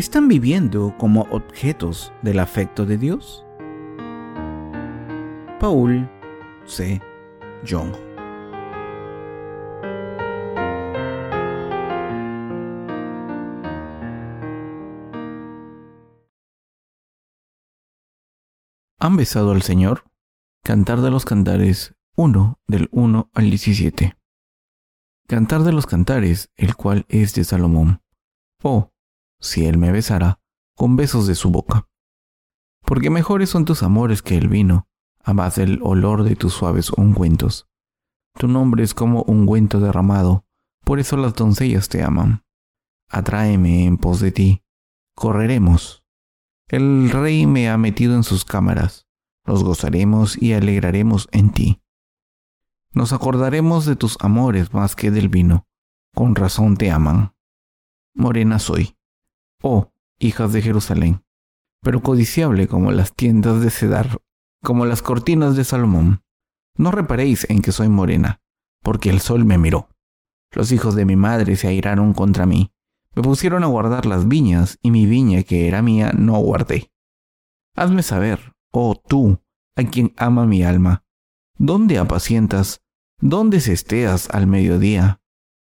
¿Están 0.00 0.28
viviendo 0.28 0.96
como 0.96 1.26
objetos 1.30 2.10
del 2.22 2.38
afecto 2.38 2.86
de 2.86 2.96
Dios? 2.96 3.44
Paul 5.60 6.08
C. 6.64 7.02
Young 7.66 7.92
¿Han 19.00 19.16
besado 19.18 19.50
al 19.50 19.60
Señor? 19.60 20.04
Cantar 20.64 21.02
de 21.02 21.10
los 21.10 21.26
Cantares 21.26 21.94
1 22.16 22.58
del 22.66 22.88
1 22.90 23.30
al 23.34 23.50
17. 23.50 24.16
Cantar 25.28 25.62
de 25.62 25.72
los 25.74 25.84
Cantares, 25.84 26.48
el 26.56 26.74
cual 26.74 27.04
es 27.10 27.34
de 27.34 27.44
Salomón. 27.44 28.00
Oh, 28.62 28.92
si 29.40 29.66
él 29.66 29.78
me 29.78 29.90
besara, 29.90 30.40
con 30.76 30.96
besos 30.96 31.26
de 31.26 31.34
su 31.34 31.50
boca. 31.50 31.88
Porque 32.82 33.10
mejores 33.10 33.50
son 33.50 33.64
tus 33.64 33.82
amores 33.82 34.22
que 34.22 34.36
el 34.36 34.48
vino, 34.48 34.88
a 35.22 35.34
más 35.34 35.56
del 35.56 35.80
olor 35.82 36.24
de 36.24 36.36
tus 36.36 36.54
suaves 36.54 36.90
ungüentos. 36.90 37.68
Tu 38.38 38.48
nombre 38.48 38.84
es 38.84 38.94
como 38.94 39.22
ungüento 39.22 39.80
derramado, 39.80 40.44
por 40.84 40.98
eso 40.98 41.16
las 41.16 41.34
doncellas 41.34 41.88
te 41.88 42.02
aman. 42.02 42.44
Atráeme 43.08 43.84
en 43.84 43.96
pos 43.96 44.20
de 44.20 44.32
ti, 44.32 44.62
correremos. 45.14 46.04
El 46.68 47.10
rey 47.10 47.46
me 47.46 47.68
ha 47.68 47.76
metido 47.76 48.14
en 48.14 48.22
sus 48.22 48.44
cámaras, 48.44 49.08
nos 49.44 49.64
gozaremos 49.64 50.40
y 50.40 50.52
alegraremos 50.52 51.28
en 51.32 51.50
ti. 51.50 51.82
Nos 52.92 53.12
acordaremos 53.12 53.86
de 53.86 53.96
tus 53.96 54.16
amores 54.20 54.72
más 54.72 54.96
que 54.96 55.10
del 55.10 55.28
vino, 55.28 55.66
con 56.14 56.34
razón 56.34 56.76
te 56.76 56.90
aman. 56.90 57.34
Morena 58.14 58.58
soy, 58.58 58.96
oh, 59.62 59.92
hijas 60.18 60.52
de 60.52 60.62
Jerusalén, 60.62 61.24
pero 61.82 62.02
codiciable 62.02 62.68
como 62.68 62.92
las 62.92 63.14
tiendas 63.14 63.60
de 63.60 63.70
Cedar, 63.70 64.20
como 64.62 64.86
las 64.86 65.02
cortinas 65.02 65.56
de 65.56 65.64
Salomón. 65.64 66.22
No 66.76 66.90
reparéis 66.90 67.48
en 67.50 67.62
que 67.62 67.72
soy 67.72 67.88
morena, 67.88 68.40
porque 68.82 69.10
el 69.10 69.20
sol 69.20 69.44
me 69.44 69.58
miró. 69.58 69.88
Los 70.52 70.72
hijos 70.72 70.94
de 70.94 71.04
mi 71.04 71.16
madre 71.16 71.56
se 71.56 71.68
airaron 71.68 72.12
contra 72.12 72.46
mí, 72.46 72.72
me 73.14 73.22
pusieron 73.22 73.64
a 73.64 73.68
guardar 73.68 74.06
las 74.06 74.28
viñas, 74.28 74.78
y 74.82 74.90
mi 74.90 75.06
viña 75.06 75.42
que 75.42 75.68
era 75.68 75.82
mía 75.82 76.12
no 76.16 76.38
guardé. 76.38 76.90
Hazme 77.76 78.02
saber, 78.02 78.52
oh 78.72 78.94
tú, 78.94 79.40
a 79.76 79.84
quien 79.84 80.12
ama 80.16 80.46
mi 80.46 80.62
alma, 80.62 81.04
¿dónde 81.56 81.98
apacientas? 81.98 82.82
¿Dónde 83.20 83.60
cesteas 83.60 84.30
al 84.30 84.46
mediodía? 84.46 85.20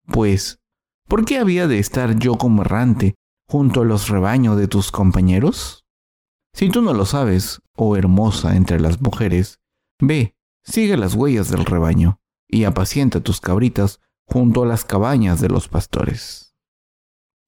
Pues, 0.08 0.60
¿por 1.08 1.26
qué 1.26 1.38
había 1.38 1.68
de 1.68 1.80
estar 1.80 2.18
yo 2.18 2.36
como 2.36 2.62
errante 2.62 3.16
junto 3.48 3.82
a 3.82 3.86
los 3.86 4.10
rebaños 4.10 4.58
de 4.58 4.68
tus 4.68 4.92
compañeros? 4.92 5.86
Si 6.54 6.70
tú 6.70 6.82
no 6.82 6.94
lo 6.94 7.06
sabes, 7.06 7.62
oh 7.76 7.96
hermosa 7.96 8.56
entre 8.56 8.80
las 8.80 9.02
mujeres, 9.02 9.60
ve, 10.00 10.36
sigue 10.64 10.98
las 10.98 11.14
huellas 11.14 11.50
del 11.50 11.66
rebaño, 11.66 12.20
y 12.48 12.64
apacienta 12.64 13.20
tus 13.22 13.42
cabritas 13.42 14.00
junto 14.26 14.64
a 14.64 14.66
las 14.66 14.86
cabañas 14.86 15.40
de 15.40 15.50
los 15.50 15.68
pastores. 15.68 16.56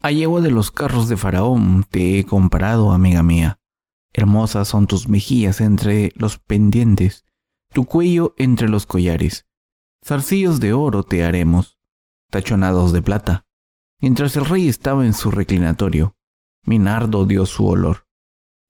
A 0.02 0.12
yegua 0.12 0.42
de 0.42 0.52
los 0.52 0.72
carros 0.72 1.10
de 1.10 1.18
Faraón 1.18 1.86
te 1.90 2.20
he 2.20 2.26
comparado, 2.26 2.92
amiga 2.92 3.22
mía. 3.22 3.60
Hermosas 4.14 4.68
son 4.70 4.88
tus 4.88 5.10
mejillas 5.10 5.60
entre 5.60 6.14
los 6.16 6.40
pendientes, 6.40 7.26
tu 7.74 7.86
cuello 7.86 8.34
entre 8.38 8.70
los 8.70 8.86
collares. 8.86 9.46
Zarcillos 10.06 10.60
de 10.60 10.72
oro 10.74 11.04
te 11.04 11.24
haremos, 11.24 11.78
tachonados 12.32 12.94
de 12.94 13.02
plata. 13.02 13.46
Mientras 14.02 14.36
el 14.38 14.46
rey 14.46 14.70
estaba 14.70 15.06
en 15.06 15.14
su 15.14 15.30
reclinatorio, 15.30 16.16
mi 16.64 16.80
nardo 16.80 17.26
dio 17.26 17.46
su 17.46 17.68
olor. 17.68 18.08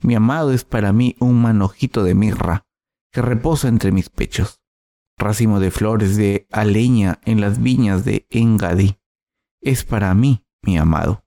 Mi 0.01 0.15
amado 0.15 0.51
es 0.51 0.63
para 0.63 0.91
mí 0.91 1.15
un 1.19 1.41
manojito 1.41 2.03
de 2.03 2.15
mirra 2.15 2.65
que 3.11 3.21
reposa 3.21 3.67
entre 3.67 3.91
mis 3.91 4.09
pechos, 4.09 4.61
racimo 5.17 5.59
de 5.59 5.69
flores 5.69 6.15
de 6.17 6.47
aleña 6.51 7.19
en 7.25 7.41
las 7.41 7.61
viñas 7.61 8.05
de 8.05 8.25
Engadí. 8.29 8.97
Es 9.61 9.83
para 9.83 10.13
mí, 10.15 10.45
mi 10.63 10.77
amado. 10.77 11.25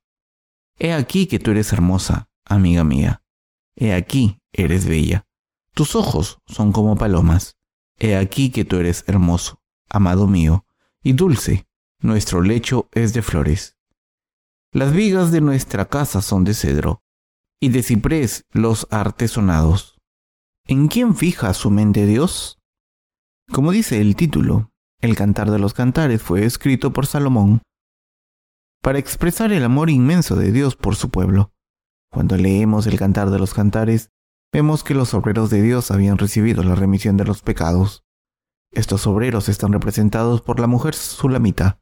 He 0.78 0.92
aquí 0.92 1.26
que 1.26 1.38
tú 1.38 1.52
eres 1.52 1.72
hermosa, 1.72 2.28
amiga 2.44 2.82
mía. 2.82 3.22
He 3.76 3.94
aquí 3.94 4.40
eres 4.52 4.86
bella. 4.86 5.26
Tus 5.74 5.94
ojos 5.94 6.38
son 6.46 6.72
como 6.72 6.96
palomas. 6.96 7.56
He 7.98 8.16
aquí 8.16 8.50
que 8.50 8.64
tú 8.64 8.78
eres 8.78 9.04
hermoso, 9.06 9.62
amado 9.88 10.26
mío, 10.26 10.66
y 11.02 11.12
dulce. 11.12 11.68
Nuestro 12.00 12.42
lecho 12.42 12.88
es 12.92 13.14
de 13.14 13.22
flores. 13.22 13.78
Las 14.74 14.94
vigas 14.94 15.30
de 15.30 15.42
nuestra 15.42 15.84
casa 15.84 16.22
son 16.22 16.44
de 16.44 16.54
cedro, 16.54 17.02
y 17.60 17.68
de 17.68 17.82
ciprés 17.82 18.46
los 18.52 18.86
artesonados. 18.90 19.98
¿En 20.66 20.88
quién 20.88 21.14
fija 21.14 21.52
su 21.52 21.70
mente 21.70 22.06
Dios? 22.06 22.58
Como 23.52 23.70
dice 23.70 24.00
el 24.00 24.16
título, 24.16 24.72
el 25.02 25.14
Cantar 25.14 25.50
de 25.50 25.58
los 25.58 25.74
Cantares 25.74 26.22
fue 26.22 26.46
escrito 26.46 26.90
por 26.94 27.04
Salomón 27.04 27.60
para 28.82 28.98
expresar 28.98 29.52
el 29.52 29.62
amor 29.62 29.90
inmenso 29.90 30.36
de 30.36 30.52
Dios 30.52 30.74
por 30.74 30.96
su 30.96 31.10
pueblo. 31.10 31.52
Cuando 32.10 32.38
leemos 32.38 32.86
el 32.86 32.98
Cantar 32.98 33.28
de 33.28 33.38
los 33.38 33.52
Cantares, 33.52 34.08
vemos 34.54 34.82
que 34.84 34.94
los 34.94 35.12
obreros 35.12 35.50
de 35.50 35.60
Dios 35.60 35.90
habían 35.90 36.16
recibido 36.16 36.62
la 36.62 36.76
remisión 36.76 37.18
de 37.18 37.26
los 37.26 37.42
pecados. 37.42 38.04
Estos 38.70 39.06
obreros 39.06 39.50
están 39.50 39.74
representados 39.74 40.40
por 40.40 40.60
la 40.60 40.66
mujer 40.66 40.94
sulamita, 40.94 41.81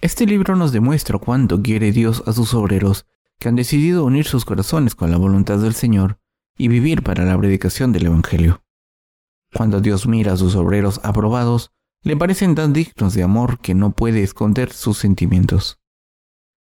este 0.00 0.26
libro 0.26 0.56
nos 0.56 0.72
demuestra 0.72 1.18
cuánto 1.18 1.62
quiere 1.62 1.92
Dios 1.92 2.22
a 2.26 2.32
sus 2.32 2.54
obreros 2.54 3.06
que 3.38 3.48
han 3.48 3.56
decidido 3.56 4.04
unir 4.04 4.26
sus 4.26 4.44
corazones 4.44 4.94
con 4.94 5.10
la 5.10 5.16
voluntad 5.16 5.58
del 5.58 5.74
Señor 5.74 6.18
y 6.56 6.68
vivir 6.68 7.02
para 7.02 7.24
la 7.24 7.36
predicación 7.38 7.92
del 7.92 8.06
Evangelio. 8.06 8.62
Cuando 9.52 9.80
Dios 9.80 10.06
mira 10.06 10.32
a 10.32 10.36
sus 10.36 10.56
obreros 10.56 11.00
aprobados, 11.04 11.72
le 12.02 12.16
parecen 12.16 12.54
tan 12.54 12.72
dignos 12.72 13.14
de 13.14 13.22
amor 13.22 13.60
que 13.60 13.74
no 13.74 13.92
puede 13.92 14.22
esconder 14.22 14.72
sus 14.72 14.98
sentimientos. 14.98 15.80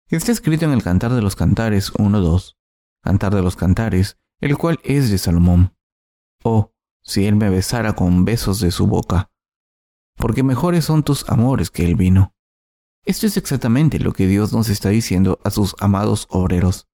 Está 0.10 0.32
escrito 0.32 0.66
en 0.66 0.72
el 0.72 0.84
Cantar 0.84 1.14
de 1.14 1.22
los 1.22 1.36
Cantares 1.36 1.92
1.2, 1.94 2.56
Cantar 3.02 3.36
de 3.36 3.42
los 3.42 3.56
Cantares, 3.56 4.18
el 4.40 4.58
cual 4.58 4.80
es 4.84 5.10
de 5.10 5.18
Salomón. 5.18 5.76
Oh, 6.44 6.74
si 7.02 7.26
él 7.26 7.36
me 7.36 7.50
besara 7.50 7.94
con 7.94 8.26
besos 8.26 8.60
de 8.60 8.72
su 8.72 8.88
boca, 8.88 9.32
porque 10.16 10.44
mejores 10.44 10.86
son 10.86 11.04
tus 11.04 11.28
amores 11.30 11.72
que 11.72 11.86
el 11.86 11.96
vino. 11.96 12.34
Esto 13.06 13.28
es 13.28 13.36
exactamente 13.36 14.00
lo 14.00 14.14
que 14.14 14.28
Dios 14.28 14.54
nos 14.54 14.70
está 14.70 14.88
diciendo 14.88 15.38
a 15.44 15.50
sus 15.50 15.76
amados 15.80 16.26
obreros. 16.30 16.88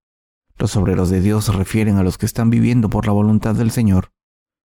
Los 0.57 0.75
obreros 0.75 1.11
de 1.11 1.21
Dios 1.21 1.45
se 1.45 1.51
refieren 1.51 1.97
a 1.97 2.03
los 2.03 2.17
que 2.17 2.25
están 2.25 2.49
viviendo 2.49 2.89
por 2.89 3.05
la 3.05 3.13
voluntad 3.13 3.53
del 3.53 3.69
Señor. 3.69 4.11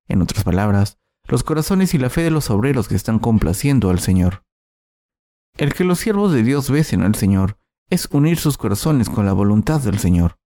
En 0.09 0.23
otras 0.23 0.43
palabras, 0.43 0.97
los 1.29 1.45
corazones 1.45 1.93
y 1.93 1.99
la 1.99 2.09
fe 2.09 2.23
de 2.23 2.31
los 2.31 2.49
obreros 2.49 2.89
que 2.89 2.95
están 2.95 3.19
complaciendo 3.19 3.91
al 3.91 3.99
Señor. 3.99 4.43
El 5.59 5.75
que 5.75 5.85
los 5.85 5.99
siervos 5.99 6.33
de 6.33 6.43
Dios 6.43 6.71
besen 6.71 7.03
al 7.03 7.15
Señor 7.15 7.59
es 7.91 8.09
unir 8.11 8.39
sus 8.39 8.57
corazones 8.57 9.11
con 9.11 9.27
la 9.27 9.35
voluntad 9.35 9.83
del 9.83 9.99
Señor. 9.99 10.39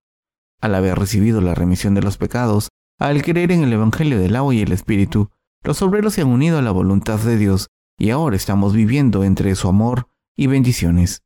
Al 0.59 0.75
haber 0.75 0.99
recibido 0.99 1.39
la 1.39 1.55
remisión 1.55 1.93
de 1.93 2.01
los 2.01 2.17
pecados, 2.17 2.67
al 2.99 3.21
creer 3.21 3.53
en 3.53 3.63
el 3.63 3.71
Evangelio 3.71 4.19
del 4.19 4.35
agua 4.35 4.53
y 4.53 4.61
el 4.61 4.73
Espíritu, 4.73 5.29
los 5.63 5.81
obreros 5.81 6.15
se 6.15 6.21
han 6.21 6.27
unido 6.27 6.57
a 6.57 6.61
la 6.61 6.71
voluntad 6.71 7.19
de 7.19 7.37
Dios 7.37 7.69
y 7.97 8.09
ahora 8.09 8.35
estamos 8.35 8.73
viviendo 8.73 9.23
entre 9.23 9.55
su 9.55 9.69
amor 9.69 10.09
y 10.39 10.47
bendiciones. 10.47 11.25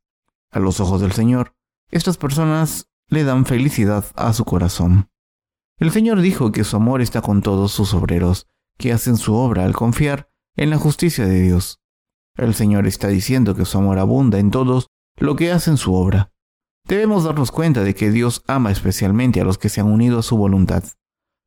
A 0.50 0.58
los 0.58 0.80
ojos 0.80 1.00
del 1.00 1.12
Señor, 1.12 1.54
estas 1.92 2.16
personas 2.16 2.90
le 3.08 3.22
dan 3.22 3.46
felicidad 3.46 4.04
a 4.16 4.32
su 4.32 4.44
corazón. 4.44 5.08
El 5.78 5.92
Señor 5.92 6.20
dijo 6.20 6.50
que 6.50 6.64
su 6.64 6.74
amor 6.74 7.00
está 7.00 7.22
con 7.22 7.40
todos 7.40 7.70
sus 7.70 7.94
obreros, 7.94 8.48
que 8.76 8.92
hacen 8.92 9.16
su 9.16 9.34
obra 9.34 9.66
al 9.66 9.72
confiar 9.72 10.32
en 10.56 10.70
la 10.70 10.78
justicia 10.78 11.26
de 11.26 11.40
Dios. 11.42 11.80
El 12.36 12.56
Señor 12.56 12.88
está 12.88 13.06
diciendo 13.06 13.54
que 13.54 13.64
su 13.64 13.78
amor 13.78 14.00
abunda 14.00 14.40
en 14.40 14.50
todos 14.50 14.88
lo 15.16 15.36
que 15.36 15.52
hacen 15.52 15.76
su 15.76 15.94
obra. 15.94 16.32
Debemos 16.84 17.22
darnos 17.22 17.52
cuenta 17.52 17.84
de 17.84 17.94
que 17.94 18.10
Dios 18.10 18.42
ama 18.48 18.72
especialmente 18.72 19.40
a 19.40 19.44
los 19.44 19.58
que 19.58 19.68
se 19.68 19.80
han 19.80 19.86
unido 19.86 20.18
a 20.18 20.24
su 20.24 20.36
voluntad. 20.36 20.82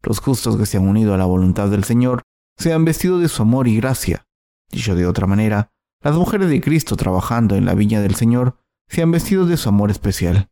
Los 0.03 0.21
justos 0.21 0.55
que 0.55 0.65
se 0.65 0.77
han 0.77 0.87
unido 0.87 1.13
a 1.13 1.17
la 1.17 1.25
voluntad 1.25 1.67
del 1.67 1.83
Señor 1.83 2.23
se 2.57 2.71
han 2.71 2.85
vestido 2.85 3.19
de 3.19 3.27
su 3.27 3.41
amor 3.41 3.67
y 3.67 3.75
gracia. 3.75 4.25
Dicho 4.71 4.95
de 4.95 5.05
otra 5.05 5.27
manera, 5.27 5.73
las 6.01 6.15
mujeres 6.15 6.49
de 6.49 6.61
Cristo 6.61 6.95
trabajando 6.95 7.55
en 7.55 7.65
la 7.65 7.73
viña 7.73 8.01
del 8.01 8.15
Señor 8.15 8.57
se 8.87 9.01
han 9.01 9.11
vestido 9.11 9.45
de 9.45 9.57
su 9.57 9.69
amor 9.69 9.91
especial. 9.91 10.49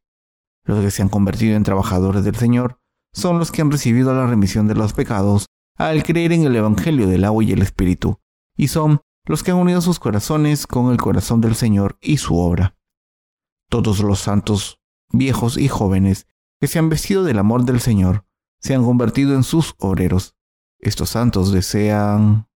Los 0.63 0.83
que 0.83 0.91
se 0.91 1.01
han 1.01 1.09
convertido 1.09 1.55
en 1.55 1.63
trabajadores 1.63 2.23
del 2.23 2.35
Señor 2.35 2.79
son 3.13 3.37
los 3.37 3.51
que 3.51 3.61
han 3.61 3.71
recibido 3.71 4.13
la 4.13 4.27
remisión 4.27 4.67
de 4.67 4.75
los 4.75 4.93
pecados 4.93 5.45
al 5.77 6.03
creer 6.03 6.31
en 6.31 6.43
el 6.45 6.55
Evangelio 6.55 7.07
del 7.07 7.23
agua 7.23 7.43
y 7.43 7.51
el 7.51 7.61
Espíritu, 7.61 8.19
y 8.57 8.69
son 8.69 9.01
los 9.25 9.43
que 9.43 9.51
han 9.51 9.57
unido 9.57 9.81
sus 9.81 9.99
corazones 9.99 10.67
con 10.67 10.91
el 10.91 10.97
corazón 10.97 11.41
del 11.41 11.55
Señor 11.55 11.97
y 12.01 12.17
su 12.17 12.37
obra. 12.37 12.75
Todos 13.69 13.99
los 13.99 14.19
santos, 14.19 14.79
viejos 15.11 15.57
y 15.57 15.67
jóvenes, 15.67 16.27
que 16.59 16.67
se 16.67 16.79
han 16.79 16.89
vestido 16.89 17.23
del 17.23 17.39
amor 17.39 17.65
del 17.65 17.81
Señor, 17.81 18.25
se 18.59 18.73
han 18.73 18.83
convertido 18.83 19.35
en 19.35 19.43
sus 19.43 19.75
obreros. 19.77 20.35
Estos 20.79 21.11
santos 21.11 21.51
desean 21.51 22.47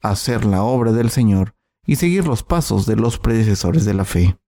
hacer 0.00 0.44
la 0.44 0.62
obra 0.62 0.92
del 0.92 1.10
Señor 1.10 1.55
y 1.86 1.96
seguir 1.96 2.26
los 2.26 2.42
pasos 2.42 2.86
de 2.86 2.96
los 2.96 3.18
predecesores 3.18 3.84
de 3.84 3.94
la 3.94 4.04
fe. 4.04 4.38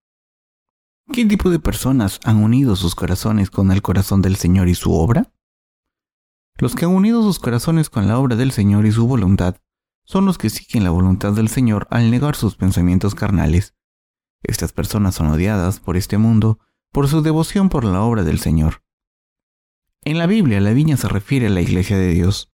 ¿Qué 1.13 1.25
tipo 1.25 1.49
de 1.49 1.59
personas 1.59 2.21
han 2.25 2.43
unido 2.43 2.77
sus 2.77 2.95
corazones 2.95 3.51
con 3.51 3.71
el 3.71 3.81
corazón 3.81 4.21
del 4.21 4.37
Señor 4.37 4.69
y 4.69 4.75
su 4.75 4.93
obra? 4.93 5.33
Los 6.59 6.75
que 6.75 6.85
han 6.85 6.91
unido 6.91 7.23
sus 7.23 7.39
corazones 7.39 7.89
con 7.89 8.09
la 8.09 8.19
obra 8.19 8.37
del 8.37 8.53
Señor 8.53 8.85
y 8.85 8.93
su 8.93 9.07
voluntad 9.07 9.57
son 10.05 10.27
los 10.27 10.39
que 10.39 10.51
siguen 10.51 10.85
la 10.85 10.91
voluntad 10.91 11.33
del 11.33 11.49
Señor 11.49 11.87
al 11.91 12.11
negar 12.11 12.35
sus 12.35 12.57
pensamientos 12.57 13.15
carnales. 13.15 13.75
Estas 14.43 14.73
personas 14.73 15.15
son 15.15 15.29
odiadas 15.29 15.81
por 15.81 15.97
este 15.97 16.19
mundo 16.19 16.59
por 16.93 17.09
su 17.09 17.23
devoción 17.23 17.69
por 17.69 17.85
la 17.85 18.03
obra 18.03 18.25
del 18.25 18.39
Señor. 18.39 18.83
En 20.03 20.19
la 20.19 20.27
Biblia 20.27 20.61
la 20.61 20.73
viña 20.73 20.97
se 20.97 21.09
refiere 21.09 21.47
a 21.47 21.51
la 21.51 21.61
iglesia 21.61 21.99
de 21.99 22.09
Dios. 22.09 22.53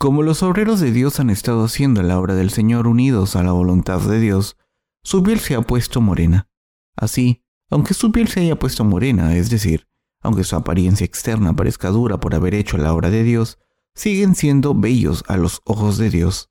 Como 0.00 0.22
los 0.22 0.42
obreros 0.42 0.80
de 0.80 0.92
Dios 0.92 1.20
han 1.20 1.28
estado 1.28 1.62
haciendo 1.62 2.02
la 2.02 2.18
obra 2.18 2.34
del 2.34 2.48
Señor 2.48 2.86
unidos 2.86 3.36
a 3.36 3.42
la 3.42 3.52
voluntad 3.52 4.00
de 4.00 4.18
Dios, 4.18 4.56
su 5.04 5.22
piel 5.22 5.40
se 5.40 5.54
ha 5.54 5.60
puesto 5.60 6.00
morena. 6.00 6.48
Así, 6.96 7.44
aunque 7.68 7.92
su 7.92 8.10
piel 8.10 8.26
se 8.28 8.40
haya 8.40 8.58
puesto 8.58 8.82
morena, 8.82 9.36
es 9.36 9.50
decir, 9.50 9.88
aunque 10.22 10.42
su 10.44 10.56
apariencia 10.56 11.04
externa 11.04 11.54
parezca 11.54 11.90
dura 11.90 12.18
por 12.18 12.34
haber 12.34 12.54
hecho 12.54 12.78
la 12.78 12.94
obra 12.94 13.10
de 13.10 13.24
Dios, 13.24 13.58
siguen 13.94 14.34
siendo 14.34 14.74
bellos 14.74 15.22
a 15.28 15.36
los 15.36 15.60
ojos 15.66 15.98
de 15.98 16.08
Dios. 16.08 16.48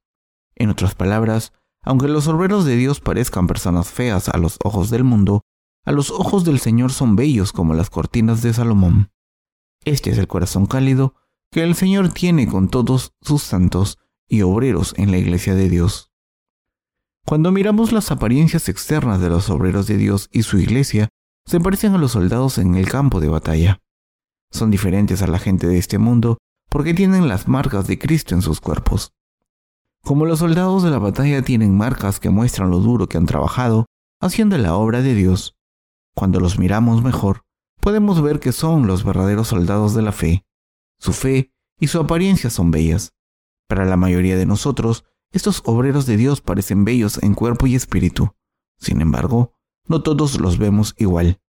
En 0.53 0.69
otras 0.69 0.93
palabras, 0.93 1.51
aunque 1.81 2.07
los 2.07 2.27
obreros 2.27 2.65
de 2.65 2.75
Dios 2.75 2.99
parezcan 2.99 3.47
personas 3.47 3.89
feas 3.89 4.29
a 4.29 4.37
los 4.37 4.59
ojos 4.63 4.91
del 4.91 5.03
mundo, 5.03 5.41
a 5.85 5.91
los 5.91 6.11
ojos 6.11 6.45
del 6.45 6.59
Señor 6.59 6.91
son 6.91 7.15
bellos 7.15 7.51
como 7.51 7.73
las 7.73 7.89
cortinas 7.89 8.43
de 8.43 8.53
Salomón. 8.53 9.09
Este 9.85 10.11
es 10.11 10.19
el 10.19 10.27
corazón 10.27 10.67
cálido 10.67 11.15
que 11.51 11.63
el 11.63 11.75
Señor 11.75 12.13
tiene 12.13 12.47
con 12.47 12.69
todos 12.69 13.13
sus 13.21 13.41
santos 13.41 13.97
y 14.27 14.41
obreros 14.43 14.93
en 14.97 15.11
la 15.11 15.17
iglesia 15.17 15.55
de 15.55 15.69
Dios. 15.69 16.11
Cuando 17.25 17.51
miramos 17.51 17.91
las 17.91 18.11
apariencias 18.11 18.69
externas 18.69 19.19
de 19.21 19.29
los 19.29 19.49
obreros 19.49 19.87
de 19.87 19.97
Dios 19.97 20.29
y 20.31 20.43
su 20.43 20.57
iglesia, 20.57 21.09
se 21.45 21.59
parecen 21.59 21.93
a 21.93 21.97
los 21.97 22.11
soldados 22.11 22.57
en 22.57 22.75
el 22.75 22.87
campo 22.87 23.19
de 23.19 23.29
batalla. 23.29 23.79
Son 24.51 24.71
diferentes 24.71 25.21
a 25.21 25.27
la 25.27 25.39
gente 25.39 25.67
de 25.67 25.77
este 25.77 25.97
mundo 25.97 26.37
porque 26.69 26.93
tienen 26.93 27.27
las 27.27 27.47
marcas 27.47 27.87
de 27.87 27.97
Cristo 27.97 28.35
en 28.35 28.41
sus 28.41 28.61
cuerpos. 28.61 29.11
Como 30.03 30.25
los 30.25 30.39
soldados 30.39 30.83
de 30.83 30.91
la 30.91 30.99
batalla 30.99 31.41
tienen 31.41 31.75
marcas 31.75 32.19
que 32.19 32.29
muestran 32.29 32.69
lo 32.69 32.79
duro 32.79 33.07
que 33.07 33.17
han 33.17 33.25
trabajado 33.25 33.85
haciendo 34.21 34.57
la 34.57 34.75
obra 34.75 35.01
de 35.01 35.13
Dios, 35.13 35.55
cuando 36.13 36.39
los 36.39 36.59
miramos 36.59 37.03
mejor, 37.03 37.41
podemos 37.79 38.21
ver 38.21 38.39
que 38.39 38.51
son 38.51 38.87
los 38.87 39.03
verdaderos 39.03 39.47
soldados 39.47 39.93
de 39.93 40.01
la 40.01 40.11
fe. 40.11 40.45
Su 40.99 41.13
fe 41.13 41.53
y 41.79 41.87
su 41.87 41.99
apariencia 41.99 42.49
son 42.49 42.71
bellas. 42.71 43.13
Para 43.67 43.85
la 43.85 43.97
mayoría 43.97 44.35
de 44.37 44.45
nosotros, 44.45 45.05
estos 45.31 45.61
obreros 45.65 46.05
de 46.05 46.17
Dios 46.17 46.41
parecen 46.41 46.85
bellos 46.85 47.21
en 47.23 47.35
cuerpo 47.35 47.67
y 47.67 47.75
espíritu. 47.75 48.35
Sin 48.77 49.01
embargo, 49.01 49.53
no 49.87 50.01
todos 50.01 50.39
los 50.39 50.57
vemos 50.57 50.95
igual. 50.97 51.41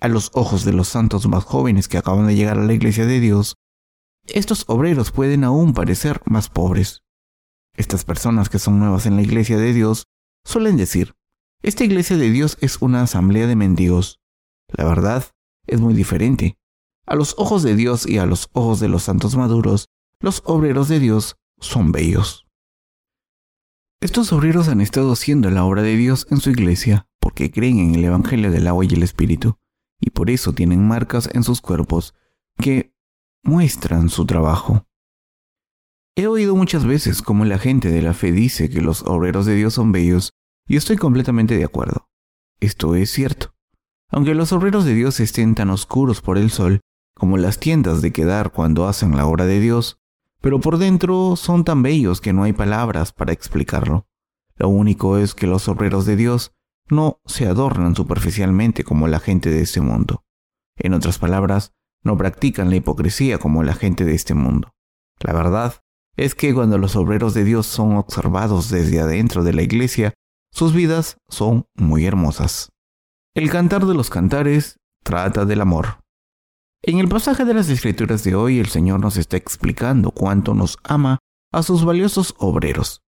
A 0.00 0.08
los 0.08 0.30
ojos 0.34 0.64
de 0.64 0.72
los 0.72 0.88
santos 0.88 1.26
más 1.28 1.44
jóvenes 1.44 1.88
que 1.88 1.98
acaban 1.98 2.26
de 2.26 2.36
llegar 2.36 2.58
a 2.58 2.64
la 2.64 2.72
iglesia 2.72 3.06
de 3.06 3.20
Dios, 3.20 3.56
estos 4.26 4.64
obreros 4.68 5.10
pueden 5.10 5.44
aún 5.44 5.72
parecer 5.72 6.20
más 6.26 6.48
pobres. 6.48 7.02
Estas 7.74 8.04
personas 8.04 8.48
que 8.48 8.58
son 8.58 8.78
nuevas 8.78 9.06
en 9.06 9.16
la 9.16 9.22
iglesia 9.22 9.56
de 9.56 9.72
Dios 9.72 10.06
suelen 10.44 10.76
decir, 10.76 11.14
esta 11.62 11.84
iglesia 11.84 12.16
de 12.16 12.30
Dios 12.30 12.58
es 12.60 12.80
una 12.80 13.02
asamblea 13.02 13.46
de 13.46 13.56
mendigos. 13.56 14.20
La 14.68 14.84
verdad 14.84 15.24
es 15.66 15.80
muy 15.80 15.94
diferente. 15.94 16.58
A 17.08 17.14
los 17.14 17.34
ojos 17.38 17.62
de 17.62 17.74
Dios 17.74 18.06
y 18.06 18.18
a 18.18 18.26
los 18.26 18.50
ojos 18.52 18.80
de 18.80 18.88
los 18.88 19.04
santos 19.04 19.34
maduros, 19.34 19.86
los 20.20 20.42
obreros 20.44 20.88
de 20.88 21.00
Dios 21.00 21.36
son 21.58 21.90
bellos. 21.90 22.46
Estos 24.02 24.30
obreros 24.30 24.68
han 24.68 24.82
estado 24.82 25.12
haciendo 25.12 25.50
la 25.50 25.64
obra 25.64 25.80
de 25.80 25.96
Dios 25.96 26.26
en 26.30 26.38
su 26.38 26.50
iglesia 26.50 27.08
porque 27.18 27.50
creen 27.50 27.78
en 27.78 27.94
el 27.94 28.04
Evangelio 28.04 28.50
del 28.50 28.66
agua 28.66 28.84
y 28.84 28.88
el 28.88 29.02
Espíritu, 29.02 29.56
y 29.98 30.10
por 30.10 30.28
eso 30.28 30.52
tienen 30.52 30.86
marcas 30.86 31.30
en 31.32 31.44
sus 31.44 31.62
cuerpos 31.62 32.14
que 32.58 32.94
muestran 33.42 34.10
su 34.10 34.26
trabajo. 34.26 34.86
He 36.14 36.26
oído 36.26 36.56
muchas 36.56 36.84
veces 36.84 37.22
cómo 37.22 37.46
la 37.46 37.58
gente 37.58 37.90
de 37.90 38.02
la 38.02 38.12
fe 38.12 38.32
dice 38.32 38.68
que 38.68 38.82
los 38.82 39.02
obreros 39.02 39.46
de 39.46 39.54
Dios 39.54 39.72
son 39.72 39.92
bellos, 39.92 40.34
y 40.66 40.76
estoy 40.76 40.98
completamente 40.98 41.56
de 41.56 41.64
acuerdo. 41.64 42.08
Esto 42.60 42.94
es 42.96 43.10
cierto. 43.10 43.54
Aunque 44.10 44.34
los 44.34 44.52
obreros 44.52 44.84
de 44.84 44.94
Dios 44.94 45.20
estén 45.20 45.54
tan 45.54 45.70
oscuros 45.70 46.20
por 46.20 46.36
el 46.36 46.50
sol, 46.50 46.80
como 47.18 47.36
las 47.36 47.58
tiendas 47.58 48.00
de 48.00 48.12
quedar 48.12 48.52
cuando 48.52 48.86
hacen 48.86 49.16
la 49.16 49.26
obra 49.26 49.44
de 49.44 49.60
Dios, 49.60 49.98
pero 50.40 50.60
por 50.60 50.78
dentro 50.78 51.36
son 51.36 51.64
tan 51.64 51.82
bellos 51.82 52.20
que 52.20 52.32
no 52.32 52.44
hay 52.44 52.52
palabras 52.52 53.12
para 53.12 53.32
explicarlo. 53.32 54.06
Lo 54.56 54.68
único 54.68 55.18
es 55.18 55.34
que 55.34 55.46
los 55.46 55.68
obreros 55.68 56.06
de 56.06 56.16
Dios 56.16 56.52
no 56.88 57.20
se 57.26 57.46
adornan 57.46 57.94
superficialmente 57.94 58.84
como 58.84 59.08
la 59.08 59.20
gente 59.20 59.50
de 59.50 59.60
este 59.60 59.80
mundo. 59.80 60.24
En 60.76 60.94
otras 60.94 61.18
palabras, 61.18 61.74
no 62.02 62.16
practican 62.16 62.70
la 62.70 62.76
hipocresía 62.76 63.38
como 63.38 63.62
la 63.62 63.74
gente 63.74 64.04
de 64.04 64.14
este 64.14 64.34
mundo. 64.34 64.74
La 65.20 65.32
verdad 65.32 65.82
es 66.16 66.34
que 66.34 66.54
cuando 66.54 66.78
los 66.78 66.96
obreros 66.96 67.34
de 67.34 67.44
Dios 67.44 67.66
son 67.66 67.96
observados 67.96 68.70
desde 68.70 69.00
adentro 69.00 69.42
de 69.42 69.52
la 69.52 69.62
iglesia, 69.62 70.14
sus 70.52 70.72
vidas 70.72 71.18
son 71.28 71.66
muy 71.74 72.06
hermosas. 72.06 72.70
El 73.34 73.50
cantar 73.50 73.86
de 73.86 73.94
los 73.94 74.08
cantares 74.08 74.78
trata 75.02 75.44
del 75.44 75.60
amor. 75.60 75.97
En 76.82 76.98
el 76.98 77.08
pasaje 77.08 77.44
de 77.44 77.54
las 77.54 77.68
Escrituras 77.68 78.22
de 78.22 78.36
hoy, 78.36 78.60
el 78.60 78.68
Señor 78.68 79.00
nos 79.00 79.16
está 79.16 79.36
explicando 79.36 80.12
cuánto 80.12 80.54
nos 80.54 80.78
ama 80.84 81.18
a 81.52 81.64
sus 81.64 81.84
valiosos 81.84 82.36
obreros. 82.38 83.02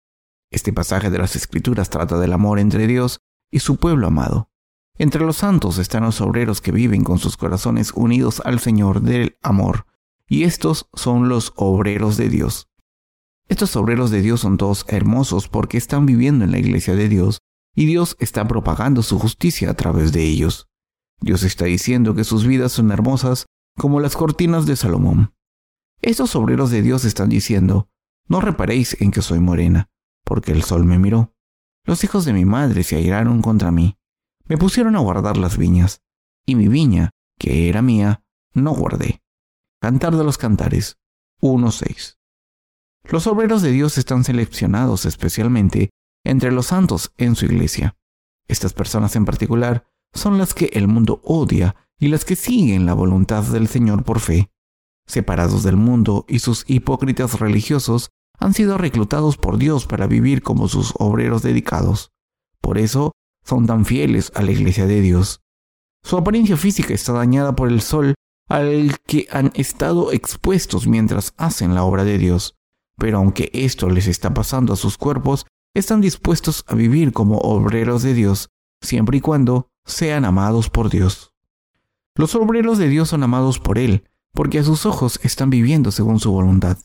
Este 0.50 0.72
pasaje 0.72 1.08
de 1.08 1.18
las 1.18 1.36
Escrituras 1.36 1.88
trata 1.88 2.18
del 2.18 2.32
amor 2.32 2.58
entre 2.58 2.88
Dios 2.88 3.20
y 3.48 3.60
su 3.60 3.76
pueblo 3.76 4.08
amado. 4.08 4.50
Entre 4.98 5.24
los 5.24 5.36
santos 5.36 5.78
están 5.78 6.02
los 6.02 6.20
obreros 6.20 6.60
que 6.60 6.72
viven 6.72 7.04
con 7.04 7.18
sus 7.18 7.36
corazones 7.36 7.92
unidos 7.94 8.42
al 8.44 8.58
Señor 8.58 9.02
del 9.02 9.38
amor, 9.40 9.86
y 10.26 10.42
estos 10.42 10.88
son 10.92 11.28
los 11.28 11.52
obreros 11.54 12.16
de 12.16 12.28
Dios. 12.28 12.68
Estos 13.48 13.76
obreros 13.76 14.10
de 14.10 14.20
Dios 14.20 14.40
son 14.40 14.56
todos 14.56 14.84
hermosos 14.88 15.48
porque 15.48 15.78
están 15.78 16.06
viviendo 16.06 16.44
en 16.44 16.50
la 16.50 16.58
iglesia 16.58 16.96
de 16.96 17.08
Dios, 17.08 17.38
y 17.76 17.86
Dios 17.86 18.16
está 18.18 18.48
propagando 18.48 19.04
su 19.04 19.20
justicia 19.20 19.70
a 19.70 19.74
través 19.74 20.10
de 20.10 20.24
ellos. 20.24 20.66
Dios 21.20 21.44
está 21.44 21.66
diciendo 21.66 22.16
que 22.16 22.24
sus 22.24 22.44
vidas 22.44 22.72
son 22.72 22.90
hermosas 22.90 23.46
como 23.76 24.00
las 24.00 24.16
cortinas 24.16 24.66
de 24.66 24.76
Salomón. 24.76 25.34
Estos 26.02 26.34
obreros 26.36 26.70
de 26.70 26.82
Dios 26.82 27.04
están 27.04 27.28
diciendo, 27.28 27.88
no 28.26 28.40
reparéis 28.40 29.00
en 29.00 29.10
que 29.10 29.22
soy 29.22 29.40
morena, 29.40 29.90
porque 30.24 30.52
el 30.52 30.62
sol 30.62 30.84
me 30.84 30.98
miró. 30.98 31.34
Los 31.84 32.04
hijos 32.04 32.24
de 32.24 32.32
mi 32.32 32.44
madre 32.44 32.82
se 32.82 32.96
airaron 32.96 33.42
contra 33.42 33.70
mí, 33.70 33.98
me 34.46 34.58
pusieron 34.58 34.96
a 34.96 35.00
guardar 35.00 35.36
las 35.36 35.56
viñas, 35.56 36.02
y 36.46 36.54
mi 36.54 36.68
viña, 36.68 37.10
que 37.38 37.68
era 37.68 37.82
mía, 37.82 38.22
no 38.52 38.72
guardé. 38.72 39.22
Cantar 39.80 40.16
de 40.16 40.24
los 40.24 40.38
Cantares 40.38 40.98
1.6. 41.40 42.18
Los 43.04 43.26
obreros 43.26 43.62
de 43.62 43.72
Dios 43.72 43.98
están 43.98 44.24
seleccionados 44.24 45.04
especialmente 45.04 45.90
entre 46.24 46.52
los 46.52 46.66
santos 46.66 47.12
en 47.16 47.34
su 47.34 47.46
iglesia. 47.46 47.96
Estas 48.46 48.72
personas 48.72 49.16
en 49.16 49.24
particular 49.24 49.86
son 50.12 50.38
las 50.38 50.54
que 50.54 50.66
el 50.72 50.88
mundo 50.88 51.20
odia 51.24 51.76
y 52.00 52.08
las 52.08 52.24
que 52.24 52.34
siguen 52.34 52.86
la 52.86 52.94
voluntad 52.94 53.44
del 53.44 53.68
Señor 53.68 54.02
por 54.02 54.18
fe. 54.18 54.50
Separados 55.06 55.62
del 55.62 55.76
mundo 55.76 56.24
y 56.28 56.38
sus 56.38 56.64
hipócritas 56.66 57.38
religiosos 57.38 58.10
han 58.38 58.54
sido 58.54 58.78
reclutados 58.78 59.36
por 59.36 59.58
Dios 59.58 59.86
para 59.86 60.06
vivir 60.06 60.42
como 60.42 60.66
sus 60.66 60.94
obreros 60.98 61.42
dedicados. 61.42 62.10
Por 62.60 62.78
eso 62.78 63.12
son 63.44 63.66
tan 63.66 63.84
fieles 63.84 64.32
a 64.34 64.42
la 64.42 64.52
iglesia 64.52 64.86
de 64.86 65.02
Dios. 65.02 65.40
Su 66.02 66.16
apariencia 66.16 66.56
física 66.56 66.94
está 66.94 67.12
dañada 67.12 67.54
por 67.54 67.68
el 67.68 67.82
sol 67.82 68.14
al 68.48 68.98
que 69.06 69.28
han 69.30 69.52
estado 69.54 70.10
expuestos 70.12 70.86
mientras 70.86 71.34
hacen 71.36 71.74
la 71.74 71.84
obra 71.84 72.04
de 72.04 72.16
Dios. 72.16 72.54
Pero 72.96 73.18
aunque 73.18 73.50
esto 73.52 73.90
les 73.90 74.06
está 74.06 74.32
pasando 74.32 74.72
a 74.72 74.76
sus 74.76 74.96
cuerpos, 74.96 75.46
están 75.74 76.00
dispuestos 76.00 76.64
a 76.66 76.74
vivir 76.74 77.12
como 77.12 77.38
obreros 77.38 78.02
de 78.02 78.14
Dios, 78.14 78.48
siempre 78.82 79.18
y 79.18 79.20
cuando 79.20 79.68
sean 79.84 80.24
amados 80.24 80.70
por 80.70 80.90
Dios. 80.90 81.29
Los 82.16 82.34
obreros 82.34 82.78
de 82.78 82.88
Dios 82.88 83.08
son 83.08 83.22
amados 83.22 83.58
por 83.58 83.78
Él, 83.78 84.04
porque 84.32 84.58
a 84.58 84.64
sus 84.64 84.86
ojos 84.86 85.20
están 85.22 85.50
viviendo 85.50 85.90
según 85.90 86.20
su 86.20 86.32
voluntad. 86.32 86.78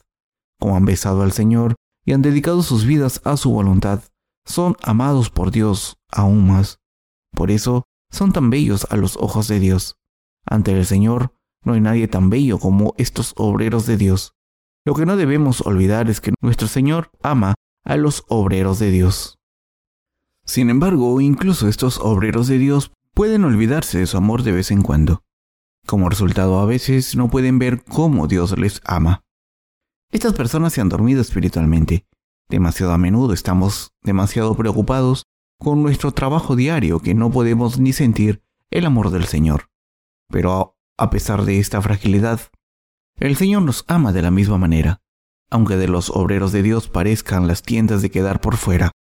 Como 0.60 0.76
han 0.76 0.86
besado 0.86 1.22
al 1.22 1.32
Señor 1.32 1.76
y 2.06 2.14
han 2.14 2.22
dedicado 2.22 2.62
sus 2.62 2.86
vidas 2.86 3.22
a 3.26 3.38
su 3.38 3.52
voluntad, 3.52 4.04
son 4.46 4.76
amados 4.84 5.30
por 5.30 5.52
Dios 5.52 5.98
aún 6.12 6.48
más. 6.48 6.80
Por 7.32 7.52
eso 7.52 7.84
son 8.12 8.32
tan 8.32 8.50
bellos 8.50 8.88
a 8.90 8.98
los 8.98 9.18
ojos 9.18 9.48
de 9.48 9.60
Dios. 9.60 9.98
Ante 10.46 10.72
el 10.72 10.86
Señor 10.86 11.34
no 11.64 11.74
hay 11.74 11.82
nadie 11.82 12.08
tan 12.08 12.30
bello 12.30 12.60
como 12.60 12.94
estos 12.98 13.34
obreros 13.36 13.86
de 13.88 13.98
Dios. 13.98 14.36
Lo 14.86 14.94
que 14.94 15.06
no 15.06 15.18
debemos 15.18 15.62
olvidar 15.62 16.10
es 16.10 16.22
que 16.22 16.34
nuestro 16.42 16.68
Señor 16.68 17.10
ama 17.24 17.56
a 17.84 17.98
los 17.98 18.24
obreros 18.28 18.78
de 18.78 18.92
Dios. 18.92 19.40
Sin 20.46 20.70
embargo, 20.70 21.20
incluso 21.22 21.68
estos 21.68 22.00
obreros 22.00 22.48
de 22.48 22.60
Dios 22.60 22.92
pueden 23.16 23.46
olvidarse 23.46 23.98
de 23.98 24.06
su 24.06 24.18
amor 24.18 24.44
de 24.44 24.52
vez 24.52 24.70
en 24.72 24.84
cuando. 24.84 25.24
Como 25.88 26.10
resultado, 26.10 26.60
a 26.60 26.66
veces 26.66 27.16
no 27.16 27.30
pueden 27.30 27.58
ver 27.58 27.84
cómo 27.84 28.28
Dios 28.28 28.58
les 28.60 28.82
ama. 28.84 29.24
Estas 30.12 30.34
personas 30.34 30.74
se 30.74 30.82
han 30.82 30.90
dormido 30.90 31.22
espiritualmente. 31.22 32.06
Demasiado 32.50 32.92
a 32.92 32.98
menudo 32.98 33.34
estamos 33.34 33.94
demasiado 34.04 34.56
preocupados 34.56 35.24
con 35.58 35.82
nuestro 35.82 36.12
trabajo 36.12 36.56
diario 36.56 37.00
que 37.00 37.16
no 37.16 37.32
podemos 37.32 37.80
ni 37.80 37.94
sentir 37.94 38.44
el 38.70 38.86
amor 38.86 39.10
del 39.10 39.26
Señor. 39.26 39.70
Pero 40.30 40.78
a 40.98 41.10
pesar 41.10 41.46
de 41.46 41.60
esta 41.60 41.82
fragilidad, 41.82 42.42
el 43.18 43.38
Señor 43.38 43.62
nos 43.62 43.86
ama 43.88 44.12
de 44.12 44.22
la 44.22 44.32
misma 44.32 44.58
manera, 44.58 45.02
aunque 45.50 45.78
de 45.78 45.88
los 45.88 46.10
obreros 46.10 46.52
de 46.52 46.64
Dios 46.64 46.90
parezcan 46.90 47.48
las 47.48 47.62
tiendas 47.62 48.02
de 48.02 48.12
quedar 48.12 48.42
por 48.42 48.58
fuera. 48.58 48.92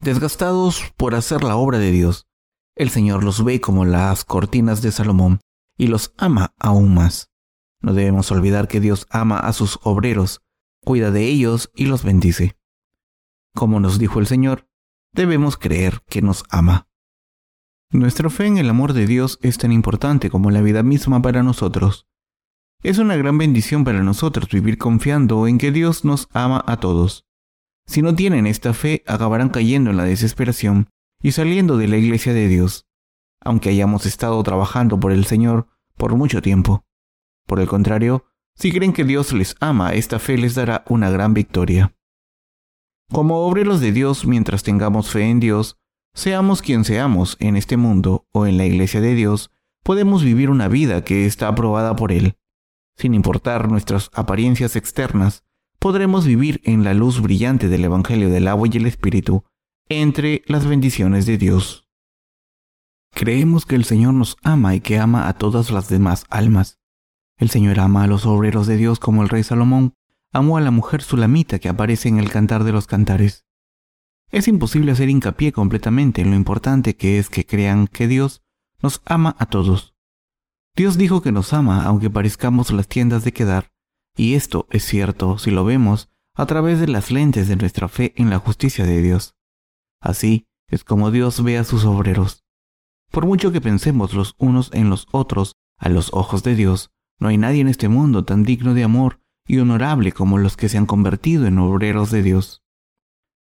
Desgastados 0.00 0.92
por 0.98 1.14
hacer 1.14 1.42
la 1.42 1.56
obra 1.56 1.78
de 1.78 1.90
Dios, 1.90 2.27
el 2.78 2.90
Señor 2.90 3.24
los 3.24 3.44
ve 3.44 3.60
como 3.60 3.84
las 3.84 4.24
cortinas 4.24 4.80
de 4.82 4.92
Salomón 4.92 5.40
y 5.76 5.88
los 5.88 6.14
ama 6.16 6.54
aún 6.58 6.94
más. 6.94 7.30
No 7.80 7.92
debemos 7.92 8.30
olvidar 8.32 8.68
que 8.68 8.80
Dios 8.80 9.06
ama 9.10 9.38
a 9.38 9.52
sus 9.52 9.78
obreros, 9.82 10.40
cuida 10.84 11.10
de 11.10 11.26
ellos 11.26 11.70
y 11.74 11.86
los 11.86 12.04
bendice. 12.04 12.56
Como 13.54 13.80
nos 13.80 13.98
dijo 13.98 14.20
el 14.20 14.26
Señor, 14.26 14.68
debemos 15.12 15.56
creer 15.56 16.02
que 16.08 16.22
nos 16.22 16.44
ama. 16.50 16.88
Nuestra 17.90 18.30
fe 18.30 18.46
en 18.46 18.58
el 18.58 18.70
amor 18.70 18.92
de 18.92 19.06
Dios 19.06 19.38
es 19.42 19.58
tan 19.58 19.72
importante 19.72 20.30
como 20.30 20.50
la 20.50 20.60
vida 20.60 20.82
misma 20.82 21.22
para 21.22 21.42
nosotros. 21.42 22.06
Es 22.82 22.98
una 22.98 23.16
gran 23.16 23.38
bendición 23.38 23.82
para 23.82 24.02
nosotros 24.02 24.48
vivir 24.50 24.78
confiando 24.78 25.48
en 25.48 25.58
que 25.58 25.72
Dios 25.72 26.04
nos 26.04 26.28
ama 26.32 26.62
a 26.66 26.78
todos. 26.78 27.24
Si 27.86 28.02
no 28.02 28.14
tienen 28.14 28.46
esta 28.46 28.74
fe, 28.74 29.02
acabarán 29.06 29.48
cayendo 29.48 29.90
en 29.90 29.96
la 29.96 30.04
desesperación 30.04 30.90
y 31.22 31.32
saliendo 31.32 31.76
de 31.76 31.88
la 31.88 31.96
iglesia 31.96 32.32
de 32.32 32.48
Dios, 32.48 32.86
aunque 33.40 33.70
hayamos 33.70 34.06
estado 34.06 34.42
trabajando 34.42 34.98
por 34.98 35.12
el 35.12 35.24
Señor 35.24 35.68
por 35.96 36.14
mucho 36.16 36.42
tiempo. 36.42 36.84
Por 37.46 37.60
el 37.60 37.66
contrario, 37.66 38.26
si 38.54 38.72
creen 38.72 38.92
que 38.92 39.04
Dios 39.04 39.32
les 39.32 39.56
ama, 39.60 39.94
esta 39.94 40.18
fe 40.18 40.36
les 40.36 40.54
dará 40.54 40.84
una 40.88 41.10
gran 41.10 41.34
victoria. 41.34 41.94
Como 43.10 43.46
obreros 43.46 43.80
de 43.80 43.92
Dios, 43.92 44.26
mientras 44.26 44.62
tengamos 44.62 45.10
fe 45.10 45.30
en 45.30 45.40
Dios, 45.40 45.78
seamos 46.14 46.62
quien 46.62 46.84
seamos 46.84 47.36
en 47.40 47.56
este 47.56 47.76
mundo 47.76 48.26
o 48.32 48.46
en 48.46 48.58
la 48.58 48.66
iglesia 48.66 49.00
de 49.00 49.14
Dios, 49.14 49.50
podemos 49.82 50.22
vivir 50.22 50.50
una 50.50 50.68
vida 50.68 51.04
que 51.04 51.26
está 51.26 51.48
aprobada 51.48 51.96
por 51.96 52.12
Él 52.12 52.36
sin 52.98 53.14
importar 53.14 53.70
nuestras 53.70 54.10
apariencias 54.12 54.74
externas, 54.74 55.44
podremos 55.78 56.26
vivir 56.26 56.60
en 56.64 56.82
la 56.82 56.94
luz 56.94 57.22
brillante 57.22 57.68
del 57.68 57.84
Evangelio 57.84 58.28
del 58.28 58.48
agua 58.48 58.68
y 58.70 58.76
el 58.76 58.86
Espíritu, 58.86 59.44
entre 59.88 60.42
las 60.46 60.66
bendiciones 60.66 61.24
de 61.24 61.38
Dios. 61.38 61.88
Creemos 63.14 63.64
que 63.64 63.74
el 63.74 63.84
Señor 63.84 64.14
nos 64.14 64.36
ama 64.42 64.74
y 64.74 64.80
que 64.80 64.98
ama 64.98 65.28
a 65.28 65.34
todas 65.34 65.70
las 65.70 65.88
demás 65.88 66.26
almas. 66.28 66.78
El 67.38 67.48
Señor 67.48 67.80
ama 67.80 68.04
a 68.04 68.06
los 68.06 68.26
obreros 68.26 68.66
de 68.66 68.76
Dios 68.76 68.98
como 68.98 69.22
el 69.22 69.28
rey 69.28 69.42
Salomón 69.42 69.94
amó 70.32 70.58
a 70.58 70.60
la 70.60 70.70
mujer 70.70 71.02
sulamita 71.02 71.58
que 71.58 71.70
aparece 71.70 72.08
en 72.08 72.18
el 72.18 72.30
Cantar 72.30 72.64
de 72.64 72.72
los 72.72 72.86
Cantares. 72.86 73.46
Es 74.30 74.46
imposible 74.46 74.92
hacer 74.92 75.08
hincapié 75.08 75.52
completamente 75.52 76.20
en 76.20 76.30
lo 76.30 76.36
importante 76.36 76.96
que 76.96 77.18
es 77.18 77.30
que 77.30 77.46
crean 77.46 77.86
que 77.86 78.08
Dios 78.08 78.42
nos 78.82 79.00
ama 79.06 79.36
a 79.38 79.46
todos. 79.46 79.94
Dios 80.76 80.98
dijo 80.98 81.22
que 81.22 81.32
nos 81.32 81.54
ama 81.54 81.84
aunque 81.84 82.10
parezcamos 82.10 82.70
las 82.72 82.88
tiendas 82.88 83.24
de 83.24 83.32
quedar, 83.32 83.72
y 84.16 84.34
esto 84.34 84.66
es 84.70 84.84
cierto 84.84 85.38
si 85.38 85.50
lo 85.50 85.64
vemos 85.64 86.10
a 86.34 86.44
través 86.44 86.78
de 86.78 86.88
las 86.88 87.10
lentes 87.10 87.48
de 87.48 87.56
nuestra 87.56 87.88
fe 87.88 88.12
en 88.16 88.28
la 88.28 88.38
justicia 88.38 88.84
de 88.84 89.00
Dios. 89.00 89.37
Así 90.00 90.46
es 90.68 90.84
como 90.84 91.10
Dios 91.10 91.42
ve 91.42 91.58
a 91.58 91.64
sus 91.64 91.84
obreros. 91.84 92.44
Por 93.10 93.26
mucho 93.26 93.52
que 93.52 93.60
pensemos 93.60 94.12
los 94.14 94.34
unos 94.38 94.70
en 94.72 94.90
los 94.90 95.06
otros, 95.12 95.54
a 95.78 95.88
los 95.88 96.12
ojos 96.12 96.42
de 96.42 96.54
Dios, 96.54 96.90
no 97.18 97.28
hay 97.28 97.38
nadie 97.38 97.60
en 97.60 97.68
este 97.68 97.88
mundo 97.88 98.24
tan 98.24 98.44
digno 98.44 98.74
de 98.74 98.84
amor 98.84 99.20
y 99.46 99.58
honorable 99.58 100.12
como 100.12 100.38
los 100.38 100.56
que 100.56 100.68
se 100.68 100.78
han 100.78 100.86
convertido 100.86 101.46
en 101.46 101.58
obreros 101.58 102.10
de 102.10 102.22
Dios. 102.22 102.62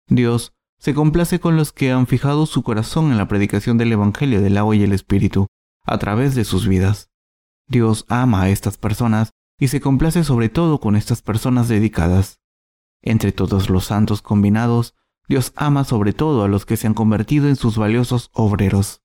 Dios 0.06 0.52
se 0.78 0.92
complace 0.92 1.40
con 1.40 1.56
los 1.56 1.72
que 1.72 1.92
han 1.92 2.06
fijado 2.06 2.44
su 2.44 2.62
corazón 2.62 3.10
en 3.10 3.16
la 3.16 3.26
predicación 3.26 3.78
del 3.78 3.92
Evangelio 3.92 4.42
del 4.42 4.58
agua 4.58 4.76
y 4.76 4.82
el 4.82 4.92
Espíritu, 4.92 5.46
a 5.84 5.98
través 5.98 6.34
de 6.34 6.44
sus 6.44 6.68
vidas. 6.68 7.10
Dios 7.66 8.04
ama 8.08 8.42
a 8.42 8.48
estas 8.50 8.76
personas 8.76 9.30
y 9.58 9.68
se 9.68 9.80
complace 9.80 10.24
sobre 10.24 10.50
todo 10.50 10.80
con 10.80 10.94
estas 10.94 11.22
personas 11.22 11.68
dedicadas. 11.68 12.40
Entre 13.00 13.32
todos 13.32 13.70
los 13.70 13.86
santos 13.86 14.20
combinados, 14.20 14.94
Dios 15.28 15.52
ama 15.56 15.84
sobre 15.84 16.12
todo 16.12 16.44
a 16.44 16.48
los 16.48 16.66
que 16.66 16.76
se 16.76 16.86
han 16.86 16.94
convertido 16.94 17.48
en 17.48 17.56
sus 17.56 17.76
valiosos 17.76 18.30
obreros. 18.32 19.02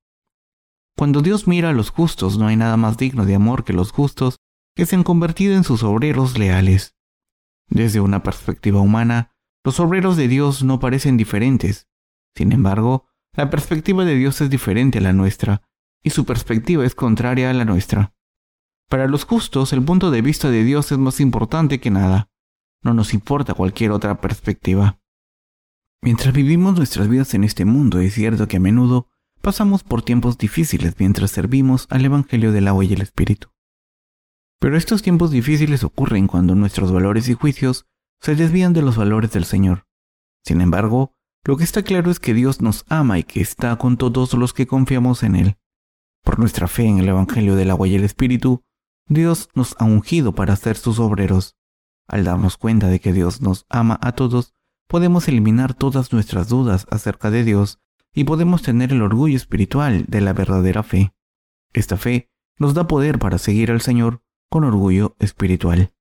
Cuando 0.98 1.22
Dios 1.22 1.48
mira 1.48 1.70
a 1.70 1.74
los 1.74 1.92
justos, 1.92 2.38
no 2.38 2.48
hay 2.48 2.58
nada 2.58 2.76
más 2.76 2.98
digno 2.98 3.26
de 3.26 3.36
amor 3.36 3.64
que 3.64 3.74
los 3.74 3.92
justos 3.92 4.38
que 4.76 4.86
se 4.86 4.96
han 4.96 5.04
convertido 5.04 5.56
en 5.56 5.64
sus 5.64 5.84
obreros 5.84 6.38
leales. 6.38 6.96
Desde 7.70 8.02
una 8.02 8.24
perspectiva 8.24 8.82
humana, 8.82 9.34
los 9.64 9.80
obreros 9.80 10.18
de 10.18 10.28
Dios 10.28 10.64
no 10.64 10.80
parecen 10.80 11.16
diferentes. 11.18 11.88
Sin 12.36 12.52
embargo, 12.52 13.08
la 13.34 13.50
perspectiva 13.50 14.04
de 14.06 14.16
Dios 14.16 14.42
es 14.42 14.50
diferente 14.50 14.98
a 14.98 15.02
la 15.02 15.14
nuestra, 15.14 15.62
y 16.04 16.10
su 16.10 16.26
perspectiva 16.26 16.86
es 16.86 16.96
contraria 16.96 17.50
a 17.50 17.54
la 17.54 17.66
nuestra. 17.66 18.14
Para 18.90 19.08
los 19.08 19.26
justos, 19.26 19.72
el 19.72 19.84
punto 19.84 20.12
de 20.12 20.22
vista 20.22 20.50
de 20.50 20.64
Dios 20.64 20.92
es 20.92 20.98
más 20.98 21.20
importante 21.20 21.80
que 21.80 21.92
nada. 21.92 22.30
No 22.82 22.94
nos 22.94 23.14
importa 23.14 23.54
cualquier 23.54 23.92
otra 23.92 24.20
perspectiva. 24.20 25.00
Mientras 26.02 26.34
vivimos 26.34 26.76
nuestras 26.76 27.10
vidas 27.10 27.34
en 27.34 27.44
este 27.44 27.66
mundo, 27.66 28.00
es 28.00 28.14
cierto 28.14 28.48
que 28.48 28.58
a 28.58 28.62
menudo 28.62 29.08
pasamos 29.42 29.84
por 29.84 30.02
tiempos 30.02 30.38
difíciles 30.38 30.96
mientras 30.98 31.32
servimos 31.32 31.88
al 31.90 32.06
Evangelio 32.06 32.52
del 32.52 32.68
agua 32.68 32.86
y 32.86 32.94
el 32.94 33.02
Espíritu. 33.02 33.50
Pero 34.60 34.78
estos 34.78 35.02
tiempos 35.02 35.32
difíciles 35.32 35.84
ocurren 35.84 36.28
cuando 36.28 36.56
nuestros 36.56 36.92
valores 36.92 37.28
y 37.30 37.34
juicios 37.34 37.86
se 38.22 38.36
desvían 38.36 38.74
de 38.74 38.82
los 38.82 38.98
valores 38.98 39.32
del 39.32 39.46
Señor. 39.46 39.86
Sin 40.46 40.62
embargo, 40.62 41.16
lo 41.46 41.58
que 41.58 41.64
está 41.64 41.84
claro 41.84 42.12
es 42.12 42.20
que 42.20 42.34
Dios 42.34 42.62
nos 42.62 42.86
ama 42.90 43.20
y 43.20 43.24
que 43.24 43.42
está 43.42 43.78
con 43.78 43.98
todos 43.98 44.34
los 44.34 44.54
que 44.54 44.68
confiamos 44.68 45.24
en 45.24 45.36
Él. 45.36 45.58
Por 46.24 46.40
nuestra 46.40 46.68
fe 46.68 46.86
en 46.86 47.00
el 47.00 47.10
Evangelio 47.10 47.56
del 47.56 47.72
agua 47.72 47.88
y 47.88 47.96
el 47.96 48.04
Espíritu, 48.04 48.64
Dios 49.08 49.50
nos 49.54 49.76
ha 49.80 49.86
ungido 49.86 50.36
para 50.36 50.56
ser 50.56 50.78
sus 50.78 51.00
obreros. 51.00 51.56
Al 52.08 52.24
darnos 52.24 52.58
cuenta 52.58 52.88
de 52.88 53.00
que 53.00 53.14
Dios 53.14 53.42
nos 53.42 53.66
ama 53.70 53.98
a 54.02 54.12
todos, 54.12 54.54
podemos 54.90 55.28
eliminar 55.28 55.76
todas 55.76 56.12
nuestras 56.12 56.50
dudas 56.50 56.88
acerca 56.90 57.30
de 57.30 57.44
Dios 57.44 57.80
y 58.14 58.24
podemos 58.24 58.64
tener 58.64 58.92
el 58.92 59.04
orgullo 59.04 59.38
espiritual 59.38 60.06
de 60.08 60.20
la 60.20 60.34
verdadera 60.34 60.82
fe. 60.82 61.14
Esta 61.74 61.96
fe 61.96 62.32
nos 62.58 62.74
da 62.74 62.88
poder 62.88 63.20
para 63.20 63.38
seguir 63.38 63.70
al 63.70 63.82
Señor 63.82 64.24
con 64.50 64.64
orgullo 64.64 65.16
espiritual. 65.20 65.94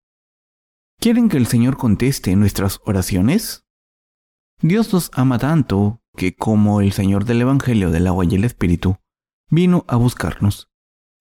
¿Quieren 0.99 1.29
que 1.29 1.37
el 1.37 1.47
Señor 1.47 1.77
conteste 1.77 2.35
nuestras 2.35 2.81
oraciones? 2.87 3.67
Dios 4.61 4.93
nos 4.93 5.11
ama 5.13 5.39
tanto 5.39 6.03
que, 6.17 6.35
como 6.35 6.81
el 6.81 6.93
Señor 6.93 7.27
del 7.27 7.43
Evangelio 7.43 7.91
del 7.91 8.07
agua 8.07 8.25
y 8.25 8.35
el 8.35 8.45
Espíritu, 8.45 8.97
vino 9.51 9.85
a 9.87 9.97
buscarnos. 9.97 10.71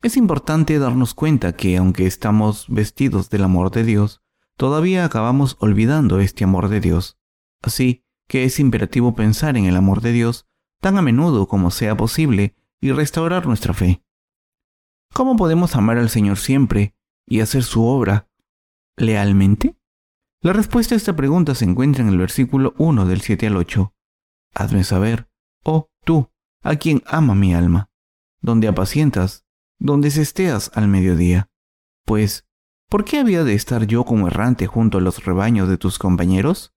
Es 0.02 0.16
importante 0.16 0.80
darnos 0.80 1.14
cuenta 1.14 1.54
que 1.54 1.76
aunque 1.76 2.08
estamos 2.08 2.66
vestidos 2.70 3.30
del 3.30 3.44
amor 3.44 3.72
de 3.72 3.84
Dios, 3.84 4.22
todavía 4.56 5.04
acabamos 5.04 5.58
olvidando 5.60 6.22
este 6.22 6.46
amor 6.46 6.70
de 6.70 6.80
Dios. 6.80 7.17
Así 7.62 8.04
que 8.28 8.44
es 8.44 8.60
imperativo 8.60 9.16
pensar 9.16 9.58
en 9.58 9.66
el 9.66 9.76
amor 9.76 10.02
de 10.02 10.12
Dios 10.12 10.48
tan 10.82 10.98
a 10.98 11.02
menudo 11.02 11.48
como 11.48 11.72
sea 11.72 11.96
posible 11.96 12.56
y 12.80 12.92
restaurar 12.92 13.48
nuestra 13.48 13.74
fe. 13.74 14.04
¿Cómo 15.14 15.36
podemos 15.36 15.76
amar 15.76 15.98
al 15.98 16.10
Señor 16.10 16.38
siempre 16.38 16.96
y 17.26 17.40
hacer 17.40 17.64
su 17.64 17.86
obra 17.86 18.30
lealmente? 18.96 19.78
La 20.42 20.54
respuesta 20.54 20.94
a 20.94 20.98
esta 20.98 21.16
pregunta 21.16 21.56
se 21.56 21.66
encuentra 21.66 22.04
en 22.04 22.10
el 22.10 22.18
versículo 22.18 22.76
1 22.78 23.06
del 23.06 23.22
7 23.22 23.48
al 23.48 23.58
8. 23.58 23.94
Hazme 24.54 24.84
saber, 24.84 25.30
oh 25.64 25.90
tú, 26.04 26.30
a 26.62 26.76
quien 26.76 27.02
ama 27.08 27.34
mi 27.34 27.54
alma, 27.54 27.90
donde 28.42 28.68
apacientas 28.68 29.48
donde 29.80 30.12
se 30.12 30.22
esteas 30.22 30.72
al 30.74 30.88
mediodía. 30.88 31.50
Pues, 32.06 32.48
¿por 32.90 33.06
qué 33.06 33.20
había 33.20 33.44
de 33.44 33.54
estar 33.54 33.86
yo 33.86 34.06
como 34.06 34.28
errante 34.28 34.68
junto 34.68 34.98
a 34.98 35.02
los 35.02 35.24
rebaños 35.24 35.70
de 35.70 35.78
tus 35.78 36.00
compañeros? 36.00 36.74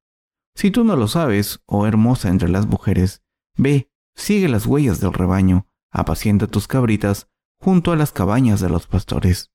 Si 0.61 0.71
tú 0.71 0.85
no 0.85 0.95
lo 0.95 1.09
sabes, 1.09 1.63
oh 1.65 1.87
hermosa 1.87 2.29
entre 2.29 2.51
las 2.51 2.67
mujeres, 2.67 3.23
ve, 3.57 3.91
sigue 4.15 4.47
las 4.47 4.67
huellas 4.67 5.01
del 5.01 5.15
rebaño, 5.15 5.67
apacienta 5.91 6.49
tus 6.49 6.69
cabritas 6.69 7.31
junto 7.59 7.93
a 7.93 7.97
las 7.97 8.13
cabañas 8.13 8.61
de 8.61 8.69
los 8.69 8.87
pastores. 8.87 9.51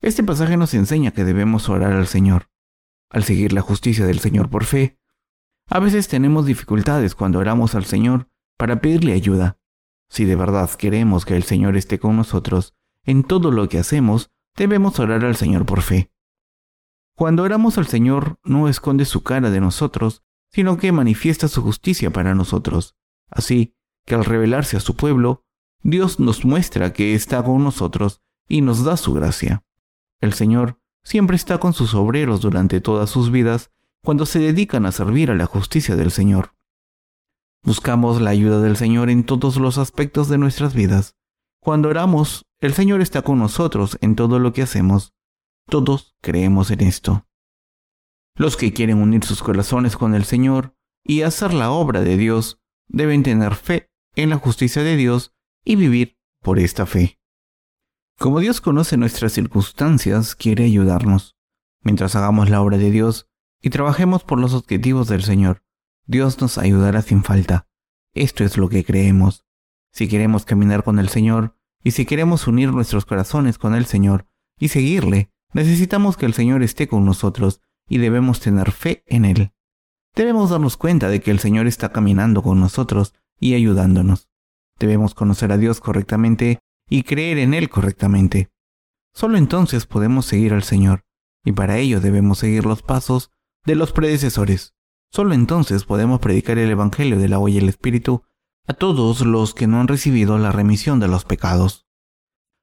Este 0.00 0.24
pasaje 0.24 0.56
nos 0.56 0.72
enseña 0.72 1.10
que 1.10 1.24
debemos 1.24 1.68
orar 1.68 1.92
al 1.92 2.06
Señor. 2.06 2.48
Al 3.10 3.24
seguir 3.24 3.52
la 3.52 3.60
justicia 3.60 4.06
del 4.06 4.20
Señor 4.20 4.48
por 4.48 4.64
fe, 4.64 4.98
a 5.68 5.80
veces 5.80 6.08
tenemos 6.08 6.46
dificultades 6.46 7.14
cuando 7.14 7.38
oramos 7.38 7.74
al 7.74 7.84
Señor 7.84 8.30
para 8.56 8.80
pedirle 8.80 9.12
ayuda, 9.12 9.58
si 10.08 10.24
de 10.24 10.34
verdad 10.34 10.70
queremos 10.70 11.26
que 11.26 11.36
el 11.36 11.42
Señor 11.42 11.76
esté 11.76 11.98
con 11.98 12.16
nosotros 12.16 12.74
en 13.04 13.22
todo 13.22 13.50
lo 13.50 13.68
que 13.68 13.78
hacemos, 13.78 14.30
debemos 14.56 14.98
orar 14.98 15.26
al 15.26 15.36
Señor 15.36 15.66
por 15.66 15.82
fe. 15.82 16.10
Cuando 17.16 17.44
oramos 17.44 17.78
al 17.78 17.86
Señor, 17.86 18.38
no 18.44 18.68
esconde 18.68 19.06
su 19.06 19.22
cara 19.22 19.50
de 19.50 19.58
nosotros, 19.58 20.22
sino 20.50 20.76
que 20.76 20.92
manifiesta 20.92 21.48
su 21.48 21.62
justicia 21.62 22.10
para 22.12 22.34
nosotros. 22.34 22.94
Así 23.30 23.74
que 24.04 24.14
al 24.14 24.26
revelarse 24.26 24.76
a 24.76 24.80
su 24.80 24.96
pueblo, 24.96 25.46
Dios 25.82 26.20
nos 26.20 26.44
muestra 26.44 26.92
que 26.92 27.14
está 27.14 27.42
con 27.42 27.64
nosotros 27.64 28.20
y 28.46 28.60
nos 28.60 28.84
da 28.84 28.98
su 28.98 29.14
gracia. 29.14 29.64
El 30.20 30.34
Señor 30.34 30.78
siempre 31.04 31.36
está 31.36 31.56
con 31.56 31.72
sus 31.72 31.94
obreros 31.94 32.42
durante 32.42 32.82
todas 32.82 33.08
sus 33.08 33.30
vidas 33.30 33.70
cuando 34.04 34.26
se 34.26 34.38
dedican 34.38 34.84
a 34.84 34.92
servir 34.92 35.30
a 35.30 35.34
la 35.34 35.46
justicia 35.46 35.96
del 35.96 36.10
Señor. 36.10 36.54
Buscamos 37.62 38.20
la 38.20 38.28
ayuda 38.28 38.60
del 38.60 38.76
Señor 38.76 39.08
en 39.08 39.24
todos 39.24 39.56
los 39.56 39.78
aspectos 39.78 40.28
de 40.28 40.36
nuestras 40.36 40.74
vidas. 40.74 41.16
Cuando 41.60 41.88
oramos, 41.88 42.44
el 42.60 42.74
Señor 42.74 43.00
está 43.00 43.22
con 43.22 43.38
nosotros 43.38 43.96
en 44.02 44.16
todo 44.16 44.38
lo 44.38 44.52
que 44.52 44.62
hacemos. 44.62 45.15
Todos 45.68 46.16
creemos 46.20 46.70
en 46.70 46.80
esto. 46.82 47.26
Los 48.36 48.56
que 48.56 48.72
quieren 48.72 48.98
unir 48.98 49.24
sus 49.24 49.42
corazones 49.42 49.96
con 49.96 50.14
el 50.14 50.24
Señor 50.24 50.76
y 51.02 51.22
hacer 51.22 51.52
la 51.52 51.70
obra 51.70 52.02
de 52.02 52.16
Dios 52.16 52.60
deben 52.86 53.22
tener 53.22 53.54
fe 53.54 53.90
en 54.14 54.30
la 54.30 54.38
justicia 54.38 54.82
de 54.82 54.96
Dios 54.96 55.34
y 55.64 55.76
vivir 55.76 56.18
por 56.40 56.58
esta 56.58 56.86
fe. 56.86 57.18
Como 58.18 58.40
Dios 58.40 58.60
conoce 58.60 58.96
nuestras 58.96 59.32
circunstancias, 59.32 60.34
quiere 60.34 60.64
ayudarnos. 60.64 61.36
Mientras 61.82 62.14
hagamos 62.14 62.48
la 62.48 62.62
obra 62.62 62.78
de 62.78 62.90
Dios 62.90 63.28
y 63.60 63.70
trabajemos 63.70 64.22
por 64.22 64.38
los 64.38 64.54
objetivos 64.54 65.08
del 65.08 65.22
Señor, 65.22 65.64
Dios 66.06 66.40
nos 66.40 66.58
ayudará 66.58 67.02
sin 67.02 67.24
falta. 67.24 67.68
Esto 68.14 68.44
es 68.44 68.56
lo 68.56 68.68
que 68.68 68.84
creemos. 68.84 69.44
Si 69.92 70.08
queremos 70.08 70.44
caminar 70.44 70.84
con 70.84 70.98
el 70.98 71.08
Señor 71.08 71.58
y 71.82 71.90
si 71.90 72.06
queremos 72.06 72.46
unir 72.46 72.72
nuestros 72.72 73.04
corazones 73.04 73.58
con 73.58 73.74
el 73.74 73.86
Señor 73.86 74.28
y 74.58 74.68
seguirle, 74.68 75.32
necesitamos 75.56 76.18
que 76.18 76.26
el 76.26 76.34
Señor 76.34 76.62
esté 76.62 76.86
con 76.86 77.06
nosotros 77.06 77.62
y 77.88 77.96
debemos 77.96 78.40
tener 78.40 78.72
fe 78.72 79.02
en 79.06 79.24
Él. 79.24 79.52
Debemos 80.14 80.50
darnos 80.50 80.76
cuenta 80.76 81.08
de 81.08 81.20
que 81.20 81.30
el 81.30 81.38
Señor 81.38 81.66
está 81.66 81.92
caminando 81.92 82.42
con 82.42 82.60
nosotros 82.60 83.14
y 83.40 83.54
ayudándonos. 83.54 84.28
Debemos 84.78 85.14
conocer 85.14 85.52
a 85.52 85.56
Dios 85.56 85.80
correctamente 85.80 86.58
y 86.90 87.04
creer 87.04 87.38
en 87.38 87.54
Él 87.54 87.70
correctamente. 87.70 88.50
Solo 89.14 89.38
entonces 89.38 89.86
podemos 89.86 90.26
seguir 90.26 90.52
al 90.52 90.62
Señor, 90.62 91.04
y 91.42 91.52
para 91.52 91.78
ello 91.78 92.02
debemos 92.02 92.38
seguir 92.38 92.66
los 92.66 92.82
pasos 92.82 93.30
de 93.64 93.76
los 93.76 93.92
predecesores. 93.92 94.74
Solo 95.10 95.32
entonces 95.32 95.84
podemos 95.84 96.20
predicar 96.20 96.58
el 96.58 96.70
Evangelio 96.70 97.18
del 97.18 97.32
agua 97.32 97.48
y 97.48 97.56
el 97.56 97.70
Espíritu 97.70 98.24
a 98.66 98.74
todos 98.74 99.22
los 99.22 99.54
que 99.54 99.66
no 99.66 99.80
han 99.80 99.88
recibido 99.88 100.36
la 100.36 100.52
remisión 100.52 101.00
de 101.00 101.08
los 101.08 101.24
pecados. 101.24 101.85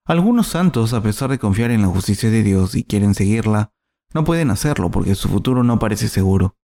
Algunos 0.05 0.47
santos, 0.47 0.93
a 0.93 1.01
pesar 1.01 1.29
de 1.29 1.39
confiar 1.39 1.71
en 1.71 1.81
la 1.81 1.87
justicia 1.87 2.29
de 2.29 2.43
Dios 2.43 2.75
y 2.75 2.83
quieren 2.83 3.15
seguirla, 3.15 3.71
no 4.13 4.25
pueden 4.25 4.51
hacerlo 4.51 4.91
porque 4.91 5.15
su 5.15 5.29
futuro 5.29 5.63
no 5.63 5.79
parece 5.79 6.09
seguro. 6.09 6.57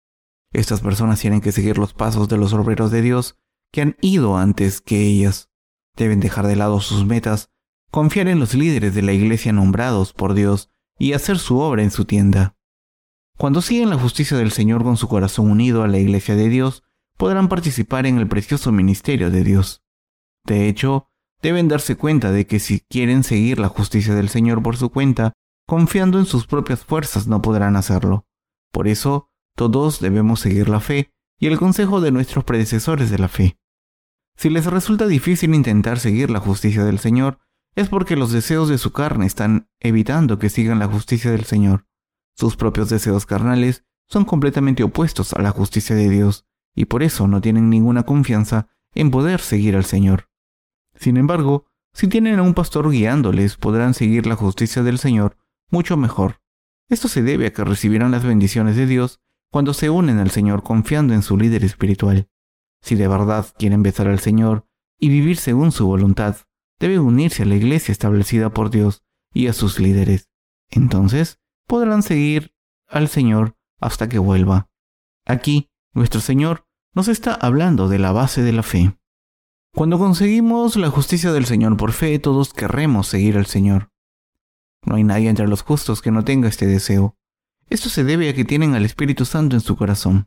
Estas 0.52 0.80
personas 0.80 1.20
tienen 1.20 1.40
que 1.40 1.52
seguir 1.52 1.78
los 1.78 1.94
pasos 1.94 2.28
de 2.28 2.36
los 2.36 2.52
obreros 2.52 2.90
de 2.90 3.00
Dios 3.00 3.38
que 3.70 3.82
han 3.82 3.96
ido 4.00 4.36
antes 4.36 4.80
que 4.80 5.02
ellas. 5.02 5.50
Deben 5.96 6.18
dejar 6.18 6.46
de 6.48 6.56
lado 6.56 6.80
sus 6.80 7.04
metas, 7.04 7.50
confiar 7.90 8.26
en 8.26 8.40
los 8.40 8.54
líderes 8.54 8.94
de 8.94 9.02
la 9.02 9.12
iglesia 9.12 9.52
nombrados 9.52 10.12
por 10.12 10.34
Dios 10.34 10.70
y 10.98 11.12
hacer 11.12 11.38
su 11.38 11.60
obra 11.60 11.82
en 11.82 11.92
su 11.92 12.06
tienda. 12.06 12.56
Cuando 13.36 13.62
siguen 13.62 13.90
la 13.90 13.98
justicia 13.98 14.36
del 14.36 14.50
Señor 14.50 14.82
con 14.82 14.96
su 14.96 15.06
corazón 15.06 15.48
unido 15.48 15.84
a 15.84 15.88
la 15.88 15.98
iglesia 15.98 16.34
de 16.34 16.48
Dios, 16.48 16.82
podrán 17.16 17.48
participar 17.48 18.04
en 18.06 18.18
el 18.18 18.26
precioso 18.26 18.72
ministerio 18.72 19.30
de 19.30 19.44
Dios. 19.44 19.84
De 20.44 20.68
hecho, 20.68 21.07
deben 21.42 21.68
darse 21.68 21.96
cuenta 21.96 22.30
de 22.30 22.46
que 22.46 22.58
si 22.58 22.80
quieren 22.80 23.22
seguir 23.22 23.58
la 23.58 23.68
justicia 23.68 24.14
del 24.14 24.28
Señor 24.28 24.62
por 24.62 24.76
su 24.76 24.90
cuenta, 24.90 25.32
confiando 25.66 26.18
en 26.18 26.26
sus 26.26 26.46
propias 26.46 26.84
fuerzas 26.84 27.26
no 27.26 27.42
podrán 27.42 27.76
hacerlo. 27.76 28.26
Por 28.72 28.88
eso, 28.88 29.30
todos 29.54 30.00
debemos 30.00 30.40
seguir 30.40 30.68
la 30.68 30.80
fe 30.80 31.12
y 31.38 31.46
el 31.46 31.58
consejo 31.58 32.00
de 32.00 32.10
nuestros 32.10 32.44
predecesores 32.44 33.10
de 33.10 33.18
la 33.18 33.28
fe. 33.28 33.58
Si 34.36 34.50
les 34.50 34.66
resulta 34.66 35.06
difícil 35.06 35.54
intentar 35.54 35.98
seguir 35.98 36.30
la 36.30 36.40
justicia 36.40 36.84
del 36.84 36.98
Señor, 36.98 37.38
es 37.74 37.88
porque 37.88 38.16
los 38.16 38.32
deseos 38.32 38.68
de 38.68 38.78
su 38.78 38.92
carne 38.92 39.26
están 39.26 39.68
evitando 39.80 40.38
que 40.38 40.48
sigan 40.48 40.78
la 40.78 40.86
justicia 40.86 41.30
del 41.30 41.44
Señor. 41.44 41.86
Sus 42.36 42.56
propios 42.56 42.88
deseos 42.88 43.26
carnales 43.26 43.84
son 44.08 44.24
completamente 44.24 44.82
opuestos 44.82 45.32
a 45.32 45.42
la 45.42 45.50
justicia 45.50 45.94
de 45.94 46.08
Dios, 46.08 46.46
y 46.74 46.86
por 46.86 47.02
eso 47.02 47.26
no 47.26 47.40
tienen 47.40 47.68
ninguna 47.68 48.04
confianza 48.04 48.68
en 48.94 49.10
poder 49.10 49.40
seguir 49.40 49.76
al 49.76 49.84
Señor. 49.84 50.27
Sin 50.98 51.16
embargo, 51.16 51.66
si 51.92 52.08
tienen 52.08 52.38
a 52.38 52.42
un 52.42 52.54
pastor 52.54 52.90
guiándoles, 52.90 53.56
podrán 53.56 53.94
seguir 53.94 54.26
la 54.26 54.36
justicia 54.36 54.82
del 54.82 54.98
Señor 54.98 55.36
mucho 55.70 55.96
mejor. 55.96 56.40
Esto 56.88 57.08
se 57.08 57.22
debe 57.22 57.46
a 57.46 57.52
que 57.52 57.64
recibirán 57.64 58.10
las 58.10 58.24
bendiciones 58.24 58.76
de 58.76 58.86
Dios 58.86 59.20
cuando 59.50 59.74
se 59.74 59.90
unen 59.90 60.18
al 60.18 60.30
Señor 60.30 60.62
confiando 60.62 61.14
en 61.14 61.22
su 61.22 61.36
líder 61.36 61.64
espiritual. 61.64 62.28
Si 62.82 62.94
de 62.94 63.08
verdad 63.08 63.46
quieren 63.58 63.82
besar 63.82 64.08
al 64.08 64.20
Señor 64.20 64.66
y 64.98 65.08
vivir 65.08 65.36
según 65.36 65.72
su 65.72 65.86
voluntad, 65.86 66.36
deben 66.78 67.00
unirse 67.00 67.42
a 67.42 67.46
la 67.46 67.56
iglesia 67.56 67.92
establecida 67.92 68.50
por 68.50 68.70
Dios 68.70 69.02
y 69.32 69.48
a 69.48 69.52
sus 69.52 69.78
líderes. 69.78 70.30
Entonces 70.70 71.40
podrán 71.66 72.02
seguir 72.02 72.54
al 72.86 73.08
Señor 73.08 73.56
hasta 73.80 74.08
que 74.08 74.18
vuelva. 74.18 74.70
Aquí, 75.26 75.70
nuestro 75.92 76.20
Señor 76.20 76.66
nos 76.94 77.08
está 77.08 77.34
hablando 77.34 77.88
de 77.88 77.98
la 77.98 78.12
base 78.12 78.42
de 78.42 78.52
la 78.52 78.62
fe. 78.62 78.98
Cuando 79.78 79.96
conseguimos 79.96 80.74
la 80.74 80.90
justicia 80.90 81.30
del 81.30 81.46
Señor 81.46 81.76
por 81.76 81.92
fe, 81.92 82.18
todos 82.18 82.52
querremos 82.52 83.06
seguir 83.06 83.38
al 83.38 83.46
Señor. 83.46 83.92
No 84.84 84.96
hay 84.96 85.04
nadie 85.04 85.28
entre 85.28 85.46
los 85.46 85.62
justos 85.62 86.02
que 86.02 86.10
no 86.10 86.24
tenga 86.24 86.48
este 86.48 86.66
deseo. 86.66 87.16
Esto 87.70 87.88
se 87.88 88.02
debe 88.02 88.28
a 88.28 88.34
que 88.34 88.44
tienen 88.44 88.74
al 88.74 88.84
Espíritu 88.84 89.24
Santo 89.24 89.54
en 89.54 89.60
su 89.60 89.76
corazón. 89.76 90.26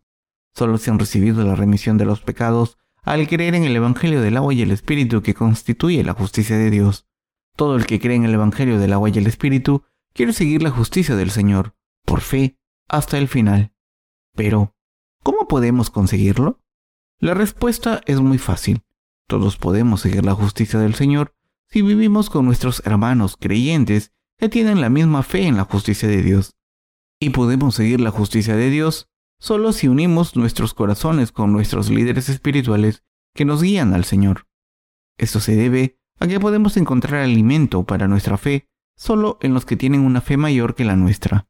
Solo 0.55 0.77
se 0.77 0.89
han 0.89 0.99
recibido 0.99 1.43
la 1.43 1.55
remisión 1.55 1.97
de 1.97 2.05
los 2.05 2.21
pecados 2.21 2.77
al 3.03 3.27
creer 3.27 3.53
en 3.55 3.65
el 3.65 3.75
Evangelio 3.75 4.21
del 4.21 4.37
agua 4.37 4.53
y 4.53 4.61
el 4.61 4.71
Espíritu 4.71 5.21
que 5.21 5.33
constituye 5.33 6.01
la 6.05 6.13
justicia 6.13 6.57
de 6.57 6.69
Dios. 6.69 7.05
Todo 7.57 7.75
el 7.75 7.85
que 7.85 7.99
cree 7.99 8.15
en 8.15 8.23
el 8.23 8.33
Evangelio 8.33 8.79
del 8.79 8.93
agua 8.93 9.09
y 9.09 9.17
el 9.17 9.27
Espíritu 9.27 9.83
quiere 10.13 10.31
seguir 10.31 10.63
la 10.63 10.71
justicia 10.71 11.17
del 11.17 11.29
Señor, 11.29 11.75
por 12.05 12.21
fe, 12.21 12.57
hasta 12.87 13.17
el 13.17 13.27
final. 13.27 13.73
Pero, 14.33 14.77
¿cómo 15.23 15.45
podemos 15.49 15.89
conseguirlo? 15.89 16.61
La 17.19 17.33
respuesta 17.33 17.99
es 18.05 18.21
muy 18.21 18.37
fácil. 18.37 18.81
Todos 19.31 19.55
podemos 19.55 20.01
seguir 20.01 20.25
la 20.25 20.35
justicia 20.35 20.77
del 20.77 20.93
Señor 20.93 21.33
si 21.69 21.81
vivimos 21.81 22.29
con 22.29 22.45
nuestros 22.45 22.85
hermanos 22.85 23.37
creyentes 23.39 24.11
que 24.37 24.49
tienen 24.49 24.81
la 24.81 24.89
misma 24.89 25.23
fe 25.23 25.47
en 25.47 25.55
la 25.55 25.63
justicia 25.63 26.09
de 26.09 26.21
Dios. 26.21 26.57
Y 27.17 27.29
podemos 27.29 27.75
seguir 27.75 28.01
la 28.01 28.11
justicia 28.11 28.57
de 28.57 28.69
Dios 28.69 29.09
solo 29.39 29.71
si 29.71 29.87
unimos 29.87 30.35
nuestros 30.35 30.73
corazones 30.73 31.31
con 31.31 31.53
nuestros 31.53 31.89
líderes 31.89 32.27
espirituales 32.27 33.05
que 33.33 33.45
nos 33.45 33.63
guían 33.63 33.93
al 33.93 34.03
Señor. 34.03 34.47
Esto 35.17 35.39
se 35.39 35.55
debe 35.55 35.97
a 36.19 36.27
que 36.27 36.41
podemos 36.41 36.75
encontrar 36.75 37.21
alimento 37.21 37.85
para 37.85 38.09
nuestra 38.09 38.37
fe 38.37 38.67
solo 38.97 39.37
en 39.39 39.53
los 39.53 39.63
que 39.63 39.77
tienen 39.77 40.01
una 40.01 40.19
fe 40.19 40.35
mayor 40.35 40.75
que 40.75 40.83
la 40.83 40.97
nuestra. 40.97 41.47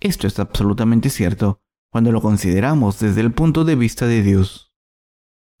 Esto 0.00 0.26
es 0.26 0.40
absolutamente 0.40 1.10
cierto 1.10 1.60
cuando 1.92 2.10
lo 2.10 2.20
consideramos 2.20 2.98
desde 2.98 3.20
el 3.20 3.30
punto 3.30 3.64
de 3.64 3.76
vista 3.76 4.08
de 4.08 4.20
Dios. 4.20 4.63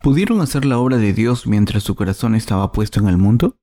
¿Pudieron 0.04 0.42
hacer 0.42 0.66
la 0.66 0.76
obra 0.78 0.98
de 0.98 1.14
Dios 1.14 1.46
mientras 1.46 1.82
su 1.82 1.94
corazón 1.94 2.34
estaba 2.34 2.72
puesto 2.72 3.00
en 3.00 3.08
el 3.08 3.16
mundo? 3.16 3.56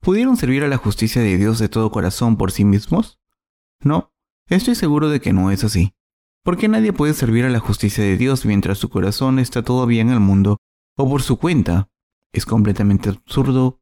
¿Pudieron 0.00 0.36
servir 0.36 0.64
a 0.64 0.68
la 0.68 0.76
justicia 0.76 1.22
de 1.22 1.38
Dios 1.38 1.60
de 1.60 1.68
todo 1.68 1.92
corazón 1.92 2.36
por 2.36 2.50
sí 2.50 2.64
mismos? 2.64 3.20
No, 3.84 4.12
estoy 4.48 4.74
seguro 4.74 5.08
de 5.08 5.20
que 5.20 5.32
no 5.32 5.52
es 5.52 5.62
así. 5.62 5.94
Porque 6.42 6.66
nadie 6.66 6.92
puede 6.92 7.14
servir 7.14 7.44
a 7.44 7.48
la 7.48 7.60
justicia 7.60 8.02
de 8.02 8.16
Dios 8.16 8.44
mientras 8.44 8.78
su 8.78 8.88
corazón 8.88 9.38
está 9.38 9.62
todavía 9.62 10.02
en 10.02 10.08
el 10.10 10.18
mundo 10.18 10.56
o 10.96 11.08
por 11.08 11.22
su 11.22 11.36
cuenta. 11.36 11.88
Es 12.32 12.44
completamente 12.44 13.10
absurdo 13.10 13.80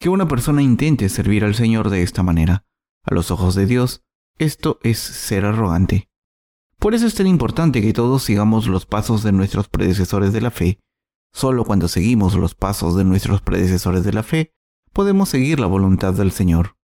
que 0.00 0.08
una 0.08 0.26
persona 0.26 0.62
intente 0.62 1.08
servir 1.08 1.44
al 1.44 1.54
Señor 1.54 1.90
de 1.90 2.02
esta 2.02 2.24
manera. 2.24 2.66
A 3.04 3.14
los 3.14 3.30
ojos 3.30 3.54
de 3.54 3.66
Dios, 3.66 4.02
esto 4.36 4.80
es 4.82 4.98
ser 4.98 5.44
arrogante. 5.44 6.10
Por 6.80 6.94
eso 6.96 7.06
es 7.06 7.14
tan 7.14 7.28
importante 7.28 7.82
que 7.82 7.92
todos 7.92 8.24
sigamos 8.24 8.66
los 8.66 8.84
pasos 8.84 9.22
de 9.22 9.30
nuestros 9.30 9.68
predecesores 9.68 10.32
de 10.32 10.40
la 10.40 10.50
fe. 10.50 10.80
Solo 11.36 11.64
cuando 11.64 11.86
seguimos 11.86 12.34
los 12.34 12.54
pasos 12.54 12.96
de 12.96 13.04
nuestros 13.04 13.42
predecesores 13.42 14.04
de 14.04 14.12
la 14.14 14.22
fe, 14.22 14.54
podemos 14.94 15.28
seguir 15.28 15.60
la 15.60 15.66
voluntad 15.66 16.14
del 16.14 16.32
Señor. 16.32 16.78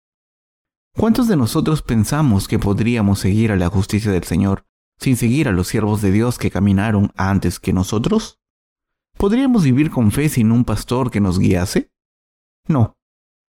¿Cuántos 0.97 1.27
de 1.27 1.37
nosotros 1.37 1.83
pensamos 1.83 2.47
que 2.47 2.57
podríamos 2.57 3.19
seguir 3.19 3.51
a 3.51 3.55
la 3.55 3.69
justicia 3.69 4.11
del 4.11 4.23
Señor 4.23 4.65
sin 4.97 5.17
seguir 5.17 5.47
a 5.47 5.51
los 5.51 5.67
siervos 5.67 6.01
de 6.01 6.11
Dios 6.11 6.39
que 6.39 6.49
caminaron 6.49 7.11
antes 7.15 7.59
que 7.59 7.73
nosotros? 7.73 8.41
¿Podríamos 9.19 9.65
vivir 9.65 9.91
con 9.91 10.11
fe 10.11 10.29
sin 10.29 10.51
un 10.51 10.65
pastor 10.65 11.11
que 11.11 11.21
nos 11.21 11.37
guiase? 11.37 11.91
No. 12.67 12.97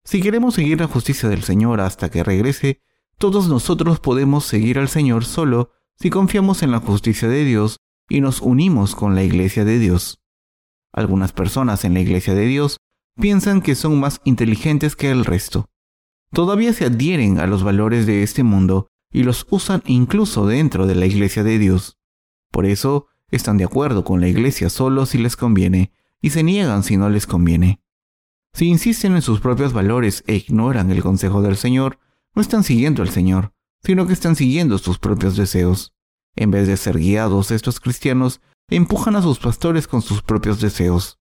Si 0.06 0.22
queremos 0.22 0.54
seguir 0.54 0.80
la 0.80 0.88
justicia 0.88 1.28
del 1.28 1.44
Señor 1.44 1.82
hasta 1.82 2.10
que 2.10 2.24
regrese, 2.24 2.82
todos 3.18 3.50
nosotros 3.50 4.00
podemos 4.00 4.46
seguir 4.46 4.80
al 4.80 4.88
Señor 4.88 5.26
solo 5.26 5.72
si 6.00 6.10
confiamos 6.10 6.64
en 6.64 6.72
la 6.72 6.80
justicia 6.80 7.28
de 7.28 7.44
Dios 7.44 7.82
y 8.08 8.22
nos 8.22 8.40
unimos 8.40 8.96
con 8.96 9.14
la 9.14 9.24
iglesia 9.24 9.66
de 9.66 9.78
Dios. 9.78 10.22
Algunas 10.96 11.34
personas 11.34 11.84
en 11.84 11.94
la 11.94 12.00
iglesia 12.00 12.34
de 12.34 12.46
Dios 12.46 12.78
piensan 13.20 13.62
que 13.62 13.76
son 13.76 14.00
más 14.00 14.22
inteligentes 14.24 14.96
que 14.96 15.12
el 15.12 15.26
resto. 15.26 15.66
Todavía 16.32 16.72
se 16.72 16.86
adhieren 16.86 17.38
a 17.38 17.48
los 17.48 17.64
valores 17.64 18.06
de 18.06 18.24
este 18.24 18.44
mundo 18.44 18.88
y 19.12 19.24
los 19.24 19.46
usan 19.50 19.84
incluso 19.86 20.48
dentro 20.48 20.88
de 20.88 20.96
la 20.96 21.06
iglesia 21.06 21.44
de 21.44 21.60
Dios. 21.60 21.98
Por 22.50 22.66
eso 22.66 23.08
están 23.30 23.58
de 23.58 23.66
acuerdo 23.66 24.06
con 24.06 24.22
la 24.22 24.30
iglesia 24.30 24.70
solo 24.70 25.06
si 25.06 25.18
les 25.18 25.36
conviene 25.36 25.92
y 26.22 26.30
se 26.30 26.44
niegan 26.44 26.82
si 26.84 26.96
no 26.96 27.10
les 27.10 27.28
conviene. 27.28 27.82
Si 28.54 28.68
insisten 28.68 29.16
en 29.16 29.22
sus 29.22 29.42
propios 29.42 29.74
valores 29.74 30.24
e 30.28 30.36
ignoran 30.36 30.92
el 30.92 31.04
consejo 31.04 31.42
del 31.42 31.58
Señor, 31.58 32.00
no 32.34 32.42
están 32.42 32.64
siguiendo 32.64 33.02
al 33.02 33.10
Señor, 33.10 33.52
sino 33.84 34.08
que 34.08 34.14
están 34.14 34.38
siguiendo 34.38 34.78
sus 34.78 34.98
propios 34.98 35.36
deseos. 35.36 35.94
En 36.38 36.52
vez 36.52 36.68
de 36.68 36.78
ser 36.78 36.98
guiados, 36.98 37.52
estos 37.52 37.82
cristianos 37.82 38.40
empujan 38.70 39.16
a 39.16 39.22
sus 39.22 39.40
pastores 39.40 39.88
con 39.88 40.02
sus 40.02 40.22
propios 40.22 40.60
deseos. 40.60 41.20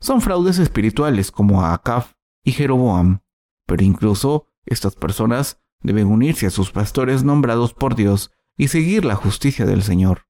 Son 0.00 0.20
fraudes 0.20 0.58
espirituales 0.58 1.30
como 1.30 1.64
Acaf 1.64 2.12
y 2.44 2.52
Jeroboam. 2.52 3.20
Pero 3.66 3.82
incluso 3.82 4.48
estas 4.66 4.94
personas 4.94 5.62
deben 5.80 6.06
unirse 6.06 6.46
a 6.46 6.50
sus 6.50 6.70
pastores 6.70 7.24
nombrados 7.24 7.72
por 7.74 7.94
Dios 7.94 8.30
y 8.56 8.68
seguir 8.68 9.04
la 9.04 9.14
justicia 9.14 9.66
del 9.66 9.82
Señor. 9.82 10.26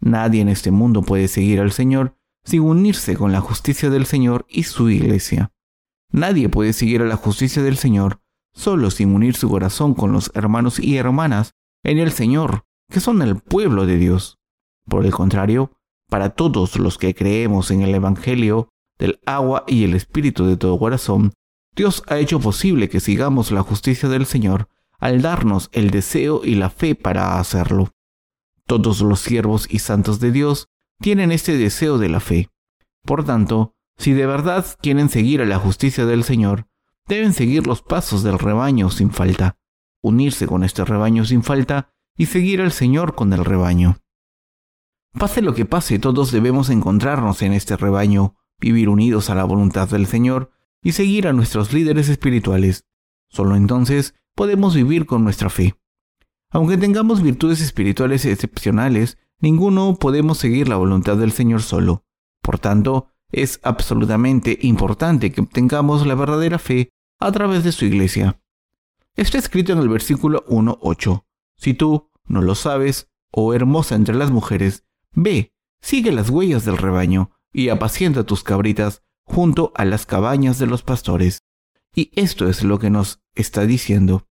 Nadie 0.00 0.40
en 0.40 0.48
este 0.48 0.70
mundo 0.70 1.02
puede 1.02 1.28
seguir 1.28 1.60
al 1.60 1.72
Señor 1.72 2.16
sin 2.44 2.62
unirse 2.62 3.16
con 3.16 3.32
la 3.32 3.40
justicia 3.40 3.90
del 3.90 4.06
Señor 4.06 4.46
y 4.48 4.62
su 4.62 4.88
iglesia. 4.88 5.52
Nadie 6.10 6.48
puede 6.48 6.72
seguir 6.72 7.02
a 7.02 7.06
la 7.06 7.16
justicia 7.16 7.62
del 7.62 7.76
Señor 7.76 8.22
solo 8.52 8.90
sin 8.90 9.14
unir 9.14 9.36
su 9.36 9.48
corazón 9.48 9.94
con 9.94 10.12
los 10.12 10.32
hermanos 10.34 10.80
y 10.80 10.96
hermanas 10.96 11.54
en 11.84 11.98
el 11.98 12.12
Señor, 12.12 12.66
que 12.90 13.00
son 13.00 13.22
el 13.22 13.36
pueblo 13.36 13.86
de 13.86 13.96
Dios. 13.96 14.39
Por 14.90 15.06
el 15.06 15.12
contrario, 15.12 15.70
para 16.08 16.30
todos 16.30 16.76
los 16.76 16.98
que 16.98 17.14
creemos 17.14 17.70
en 17.70 17.82
el 17.82 17.94
Evangelio 17.94 18.68
del 18.98 19.20
agua 19.24 19.62
y 19.68 19.84
el 19.84 19.94
Espíritu 19.94 20.44
de 20.46 20.56
todo 20.56 20.80
corazón, 20.80 21.32
Dios 21.76 22.02
ha 22.08 22.18
hecho 22.18 22.40
posible 22.40 22.88
que 22.88 22.98
sigamos 22.98 23.52
la 23.52 23.62
justicia 23.62 24.08
del 24.08 24.26
Señor 24.26 24.68
al 24.98 25.22
darnos 25.22 25.70
el 25.72 25.90
deseo 25.90 26.42
y 26.44 26.56
la 26.56 26.70
fe 26.70 26.96
para 26.96 27.38
hacerlo. 27.38 27.92
Todos 28.66 29.00
los 29.00 29.20
siervos 29.20 29.68
y 29.70 29.78
santos 29.78 30.18
de 30.18 30.32
Dios 30.32 30.66
tienen 31.00 31.30
este 31.30 31.56
deseo 31.56 31.98
de 31.98 32.08
la 32.08 32.18
fe. 32.18 32.50
Por 33.04 33.24
tanto, 33.24 33.76
si 33.96 34.12
de 34.12 34.26
verdad 34.26 34.66
quieren 34.82 35.08
seguir 35.08 35.40
a 35.40 35.46
la 35.46 35.60
justicia 35.60 36.04
del 36.04 36.24
Señor, 36.24 36.66
deben 37.06 37.32
seguir 37.32 37.68
los 37.68 37.80
pasos 37.80 38.24
del 38.24 38.40
rebaño 38.40 38.90
sin 38.90 39.12
falta, 39.12 39.56
unirse 40.02 40.48
con 40.48 40.64
este 40.64 40.84
rebaño 40.84 41.24
sin 41.24 41.44
falta 41.44 41.92
y 42.16 42.26
seguir 42.26 42.60
al 42.60 42.72
Señor 42.72 43.14
con 43.14 43.32
el 43.32 43.44
rebaño. 43.44 43.96
Pase 45.12 45.42
lo 45.42 45.54
que 45.54 45.64
pase, 45.64 45.98
todos 45.98 46.30
debemos 46.30 46.70
encontrarnos 46.70 47.42
en 47.42 47.52
este 47.52 47.76
rebaño, 47.76 48.36
vivir 48.60 48.88
unidos 48.88 49.28
a 49.28 49.34
la 49.34 49.44
voluntad 49.44 49.88
del 49.88 50.06
Señor 50.06 50.50
y 50.82 50.92
seguir 50.92 51.26
a 51.26 51.32
nuestros 51.32 51.72
líderes 51.72 52.08
espirituales. 52.08 52.86
Solo 53.28 53.56
entonces 53.56 54.14
podemos 54.34 54.74
vivir 54.74 55.06
con 55.06 55.24
nuestra 55.24 55.50
fe. 55.50 55.74
Aunque 56.50 56.76
tengamos 56.76 57.22
virtudes 57.22 57.60
espirituales 57.60 58.24
excepcionales, 58.24 59.18
ninguno 59.40 59.96
podemos 59.96 60.38
seguir 60.38 60.68
la 60.68 60.76
voluntad 60.76 61.16
del 61.16 61.32
Señor 61.32 61.62
solo. 61.62 62.04
Por 62.40 62.58
tanto, 62.58 63.08
es 63.32 63.60
absolutamente 63.62 64.58
importante 64.62 65.30
que 65.32 65.40
obtengamos 65.40 66.06
la 66.06 66.14
verdadera 66.14 66.58
fe 66.58 66.92
a 67.18 67.30
través 67.30 67.62
de 67.64 67.72
su 67.72 67.84
iglesia. 67.84 68.40
Está 69.14 69.38
escrito 69.38 69.72
en 69.72 69.78
el 69.78 69.88
versículo 69.88 70.44
1.8. 70.46 71.24
Si 71.56 71.74
tú 71.74 72.10
no 72.24 72.42
lo 72.42 72.54
sabes, 72.54 73.10
oh 73.30 73.54
hermosa 73.54 73.94
entre 73.94 74.14
las 74.14 74.30
mujeres, 74.30 74.84
ve, 75.12 75.52
sigue 75.80 76.12
las 76.12 76.30
huellas 76.30 76.64
del 76.64 76.76
rebaño 76.76 77.30
y 77.52 77.68
apacienta 77.68 78.24
tus 78.24 78.42
cabritas 78.42 79.02
junto 79.24 79.72
a 79.74 79.84
las 79.84 80.06
cabañas 80.06 80.58
de 80.58 80.66
los 80.66 80.82
pastores. 80.82 81.44
Y 81.94 82.10
esto 82.14 82.48
es 82.48 82.62
lo 82.62 82.78
que 82.78 82.90
nos 82.90 83.22
está 83.34 83.66
diciendo. 83.66 84.26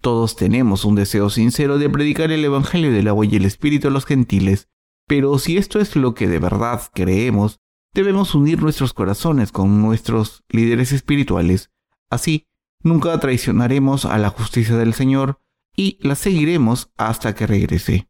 Todos 0.00 0.36
tenemos 0.36 0.84
un 0.84 0.96
deseo 0.96 1.30
sincero 1.30 1.78
de 1.78 1.88
predicar 1.88 2.30
el 2.30 2.44
Evangelio 2.44 2.92
del 2.92 3.08
agua 3.08 3.26
y 3.26 3.36
el 3.36 3.44
Espíritu 3.44 3.88
a 3.88 3.90
los 3.90 4.04
gentiles, 4.04 4.68
pero 5.06 5.38
si 5.38 5.56
esto 5.56 5.80
es 5.80 5.96
lo 5.96 6.14
que 6.14 6.28
de 6.28 6.38
verdad 6.38 6.82
creemos, 6.92 7.60
debemos 7.94 8.34
unir 8.34 8.60
nuestros 8.60 8.92
corazones 8.92 9.52
con 9.52 9.80
nuestros 9.80 10.44
líderes 10.48 10.92
espirituales. 10.92 11.70
Así, 12.10 12.48
nunca 12.82 13.18
traicionaremos 13.18 14.04
a 14.04 14.18
la 14.18 14.30
justicia 14.30 14.76
del 14.76 14.94
Señor 14.94 15.40
y 15.76 15.98
la 16.00 16.14
seguiremos 16.14 16.90
hasta 16.96 17.34
que 17.34 17.46
regrese. 17.46 18.08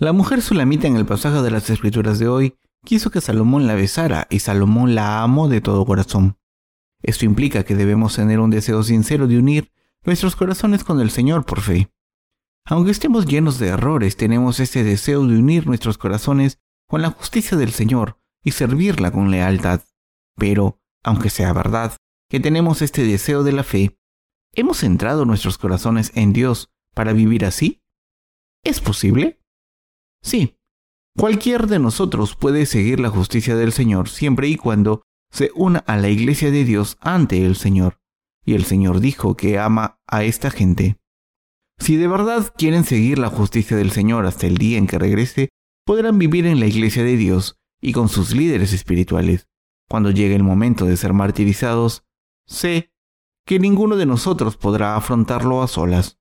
La 0.00 0.12
mujer 0.12 0.42
sulamita 0.42 0.86
en 0.86 0.94
el 0.94 1.06
pasaje 1.06 1.42
de 1.42 1.50
las 1.50 1.68
escrituras 1.70 2.20
de 2.20 2.28
hoy 2.28 2.56
quiso 2.84 3.10
que 3.10 3.20
Salomón 3.20 3.66
la 3.66 3.74
besara 3.74 4.28
y 4.30 4.38
Salomón 4.38 4.94
la 4.94 5.24
amó 5.24 5.48
de 5.48 5.60
todo 5.60 5.84
corazón. 5.84 6.38
Esto 7.02 7.24
implica 7.24 7.64
que 7.64 7.74
debemos 7.74 8.14
tener 8.14 8.38
un 8.38 8.50
deseo 8.50 8.84
sincero 8.84 9.26
de 9.26 9.36
unir 9.36 9.72
nuestros 10.04 10.36
corazones 10.36 10.84
con 10.84 11.00
el 11.00 11.10
Señor 11.10 11.44
por 11.44 11.62
fe. 11.62 11.90
Aunque 12.64 12.92
estemos 12.92 13.26
llenos 13.26 13.58
de 13.58 13.68
errores, 13.68 14.16
tenemos 14.16 14.60
este 14.60 14.84
deseo 14.84 15.26
de 15.26 15.36
unir 15.36 15.66
nuestros 15.66 15.98
corazones 15.98 16.60
con 16.86 17.02
la 17.02 17.10
justicia 17.10 17.56
del 17.56 17.72
Señor 17.72 18.20
y 18.44 18.52
servirla 18.52 19.10
con 19.10 19.32
lealtad. 19.32 19.82
Pero, 20.36 20.80
aunque 21.02 21.28
sea 21.28 21.52
verdad 21.52 21.96
que 22.30 22.38
tenemos 22.38 22.82
este 22.82 23.02
deseo 23.02 23.42
de 23.42 23.50
la 23.50 23.64
fe, 23.64 23.98
¿hemos 24.54 24.78
centrado 24.78 25.24
nuestros 25.24 25.58
corazones 25.58 26.12
en 26.14 26.32
Dios 26.32 26.70
para 26.94 27.12
vivir 27.12 27.44
así? 27.44 27.82
¿Es 28.62 28.80
posible? 28.80 29.37
Sí, 30.22 30.56
cualquier 31.16 31.66
de 31.66 31.78
nosotros 31.78 32.36
puede 32.36 32.66
seguir 32.66 33.00
la 33.00 33.10
justicia 33.10 33.56
del 33.56 33.72
Señor 33.72 34.08
siempre 34.08 34.48
y 34.48 34.56
cuando 34.56 35.02
se 35.30 35.50
una 35.54 35.80
a 35.80 35.96
la 35.96 36.08
iglesia 36.08 36.50
de 36.50 36.64
Dios 36.64 36.96
ante 37.00 37.44
el 37.44 37.56
Señor 37.56 37.98
y 38.44 38.54
el 38.54 38.64
Señor 38.64 39.00
dijo 39.00 39.36
que 39.36 39.58
ama 39.58 40.00
a 40.06 40.24
esta 40.24 40.50
gente. 40.50 40.96
Si 41.78 41.96
de 41.96 42.08
verdad 42.08 42.54
quieren 42.56 42.84
seguir 42.84 43.18
la 43.18 43.28
justicia 43.28 43.76
del 43.76 43.92
Señor 43.92 44.24
hasta 44.24 44.46
el 44.46 44.56
día 44.56 44.78
en 44.78 44.86
que 44.86 44.98
regrese, 44.98 45.50
podrán 45.84 46.18
vivir 46.18 46.46
en 46.46 46.58
la 46.58 46.66
iglesia 46.66 47.04
de 47.04 47.16
Dios 47.16 47.58
y 47.80 47.92
con 47.92 48.08
sus 48.08 48.34
líderes 48.34 48.72
espirituales. 48.72 49.48
Cuando 49.88 50.10
llegue 50.10 50.34
el 50.34 50.42
momento 50.42 50.86
de 50.86 50.96
ser 50.96 51.12
martirizados, 51.12 52.04
sé 52.46 52.90
que 53.46 53.58
ninguno 53.58 53.96
de 53.96 54.06
nosotros 54.06 54.56
podrá 54.56 54.96
afrontarlo 54.96 55.62
a 55.62 55.68
solas. 55.68 56.18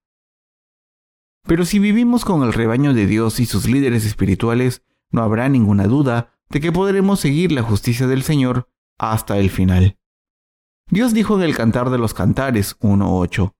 Pero 1.48 1.66
si 1.66 1.80
vivimos 1.80 2.26
con 2.26 2.44
el 2.44 2.54
rebaño 2.54 2.94
de 2.94 3.08
Dios 3.08 3.40
y 3.40 3.46
sus 3.46 3.68
líderes 3.68 4.06
espirituales, 4.06 4.84
no 5.12 5.24
habrá 5.24 5.48
ninguna 5.48 5.88
duda 5.88 6.34
de 6.50 6.60
que 6.60 6.72
podremos 6.72 7.22
seguir 7.22 7.52
la 7.52 7.64
justicia 7.64 8.06
del 8.06 8.24
Señor 8.24 8.70
hasta 8.98 9.38
el 9.38 9.50
final. 9.50 9.98
Dios 10.90 11.14
dijo 11.14 11.38
en 11.38 11.44
el 11.44 11.56
Cantar 11.56 11.90
de 11.90 11.98
los 11.98 12.14
Cantares 12.14 12.78
1.8, 12.80 13.54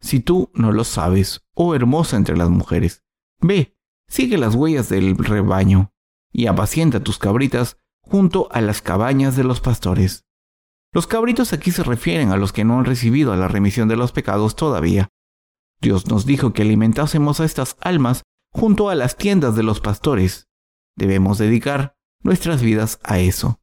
Si 0.00 0.20
tú 0.20 0.50
no 0.54 0.72
lo 0.72 0.84
sabes, 0.84 1.44
oh 1.54 1.74
hermosa 1.74 2.16
entre 2.16 2.36
las 2.36 2.48
mujeres, 2.48 3.04
ve, 3.40 3.76
sigue 4.08 4.38
las 4.38 4.54
huellas 4.54 4.88
del 4.88 5.16
rebaño, 5.16 5.92
y 6.32 6.46
apacienta 6.46 7.00
tus 7.00 7.18
cabritas 7.18 7.78
junto 8.00 8.48
a 8.52 8.60
las 8.60 8.82
cabañas 8.82 9.36
de 9.36 9.44
los 9.44 9.60
pastores. 9.60 10.26
Los 10.92 11.06
cabritos 11.06 11.52
aquí 11.52 11.70
se 11.70 11.82
refieren 11.82 12.30
a 12.30 12.36
los 12.36 12.52
que 12.52 12.64
no 12.64 12.78
han 12.78 12.84
recibido 12.84 13.34
la 13.36 13.48
remisión 13.48 13.88
de 13.88 13.96
los 13.96 14.12
pecados 14.12 14.56
todavía. 14.56 15.08
Dios 15.80 16.06
nos 16.08 16.26
dijo 16.26 16.52
que 16.52 16.62
alimentásemos 16.62 17.40
a 17.40 17.44
estas 17.44 17.76
almas 17.80 18.22
junto 18.52 18.88
a 18.88 18.94
las 18.94 19.16
tiendas 19.16 19.56
de 19.56 19.62
los 19.62 19.80
pastores. 19.80 20.48
Debemos 20.96 21.38
dedicar 21.38 21.96
nuestras 22.22 22.62
vidas 22.62 22.98
a 23.02 23.18
eso. 23.18 23.60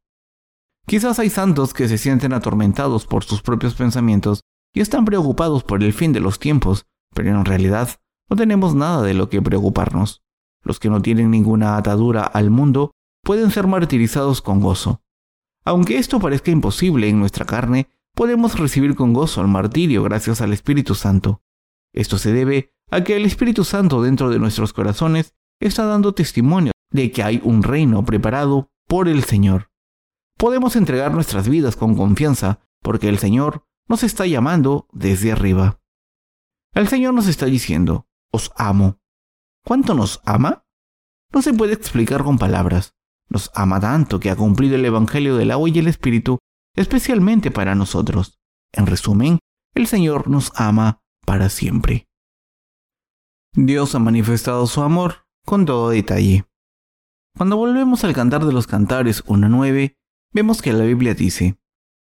Quizás 0.86 1.20
hay 1.20 1.30
santos 1.30 1.74
que 1.74 1.88
se 1.88 1.98
sienten 1.98 2.34
atormentados 2.34 3.06
por 3.06 3.24
sus 3.24 3.42
propios 3.42 3.76
pensamientos 3.76 4.42
y 4.74 4.82
están 4.82 5.06
preocupados 5.06 5.64
por 5.64 5.84
el 5.84 5.94
fin 5.94 6.14
de 6.14 6.20
los 6.20 6.40
tiempos, 6.40 6.86
pero 7.14 7.30
en 7.30 7.46
realidad 7.46 7.90
no 8.30 8.36
tenemos 8.36 8.76
nada 8.76 9.02
de 9.02 9.14
lo 9.14 9.30
que 9.30 9.42
preocuparnos. 9.42 10.24
Los 10.64 10.80
que 10.80 10.90
no 10.90 11.02
tienen 11.02 11.32
ninguna 11.32 11.78
atadura 11.78 12.24
al 12.24 12.50
mundo 12.50 12.92
pueden 13.24 13.52
ser 13.52 13.68
martirizados 13.68 14.42
con 14.42 14.60
gozo. 14.60 15.02
Aunque 15.64 15.98
esto 15.98 16.20
parezca 16.20 16.52
imposible 16.52 17.08
en 17.08 17.20
nuestra 17.20 17.46
carne, 17.46 17.90
podemos 18.16 18.58
recibir 18.58 18.96
con 18.96 19.14
gozo 19.14 19.42
el 19.42 19.48
martirio 19.48 20.04
gracias 20.04 20.42
al 20.42 20.54
Espíritu 20.54 20.96
Santo. 20.96 21.42
Esto 21.94 22.18
se 22.18 22.32
debe 22.32 22.74
a 22.90 23.04
que 23.04 23.16
el 23.16 23.26
Espíritu 23.26 23.64
Santo 23.64 24.02
dentro 24.02 24.30
de 24.30 24.40
nuestros 24.40 24.74
corazones 24.74 25.34
está 25.60 25.86
dando 25.86 26.14
testimonio 26.14 26.72
de 26.92 27.12
que 27.12 27.24
hay 27.24 27.42
un 27.44 27.64
reino 27.64 28.04
preparado 28.04 28.70
por 28.88 29.08
el 29.08 29.24
Señor 29.24 29.72
podemos 30.42 30.76
entregar 30.76 31.14
nuestras 31.14 31.48
vidas 31.48 31.76
con 31.76 31.96
confianza 31.96 32.62
porque 32.82 33.10
el 33.10 33.20
Señor 33.20 33.64
nos 33.88 34.02
está 34.02 34.26
llamando 34.26 34.88
desde 34.92 35.32
arriba. 35.32 35.80
El 36.74 36.88
Señor 36.88 37.14
nos 37.14 37.28
está 37.28 37.46
diciendo, 37.46 38.08
os 38.32 38.52
amo. 38.56 38.98
¿Cuánto 39.64 39.94
nos 39.94 40.20
ama? 40.26 40.66
No 41.32 41.44
se 41.44 41.54
puede 41.54 41.74
explicar 41.74 42.24
con 42.24 42.40
palabras. 42.40 42.96
Nos 43.30 43.52
ama 43.54 43.80
tanto 43.80 44.20
que 44.20 44.32
ha 44.32 44.36
cumplido 44.36 44.74
el 44.74 44.86
Evangelio 44.86 45.36
del 45.36 45.52
agua 45.52 45.70
y 45.70 45.78
el 45.78 45.88
Espíritu 45.88 46.40
especialmente 46.76 47.52
para 47.52 47.76
nosotros. 47.76 48.40
En 48.72 48.88
resumen, 48.88 49.38
el 49.76 49.86
Señor 49.86 50.28
nos 50.28 50.52
ama 50.56 51.01
para 51.32 51.48
siempre. 51.48 52.10
Dios 53.56 53.96
ha 53.96 54.00
manifestado 54.00 54.68
su 54.68 54.82
amor 54.82 55.28
con 55.46 55.66
todo 55.66 55.92
detalle. 55.92 56.46
Cuando 57.38 57.56
volvemos 57.56 58.04
al 58.04 58.14
cantar 58.14 58.44
de 58.44 58.52
los 58.52 58.68
cantares 58.68 59.24
1.9, 59.24 59.96
vemos 60.34 60.62
que 60.62 60.74
la 60.74 60.84
Biblia 60.84 61.14
dice, 61.14 61.58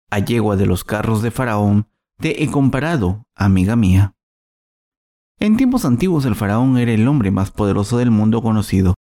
a 0.09 0.19
yegua 0.19 0.57
de 0.57 0.65
los 0.65 0.83
carros 0.83 1.21
de 1.21 1.31
Faraón 1.31 1.87
te 2.17 2.43
he 2.43 2.51
comparado, 2.51 3.25
amiga 3.33 3.77
mía. 3.77 4.17
En 5.39 5.55
tiempos 5.55 5.85
antiguos 5.85 6.25
el 6.25 6.35
faraón 6.35 6.77
era 6.77 6.91
el 6.91 7.07
hombre 7.07 7.31
más 7.31 7.51
poderoso 7.51 7.99
del 7.99 8.11
mundo 8.11 8.41
conocido. 8.41 8.95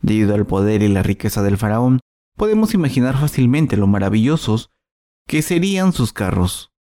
Debido 0.00 0.34
al 0.34 0.44
poder 0.44 0.82
y 0.82 0.88
la 0.88 1.04
riqueza 1.04 1.40
del 1.44 1.56
faraón, 1.56 2.00
podemos 2.36 2.74
imaginar 2.74 3.16
fácilmente 3.16 3.76
lo 3.76 3.86
maravillosos 3.86 4.72
que 5.28 5.40
serían 5.40 5.92
sus 5.92 6.12
carros. 6.12 6.71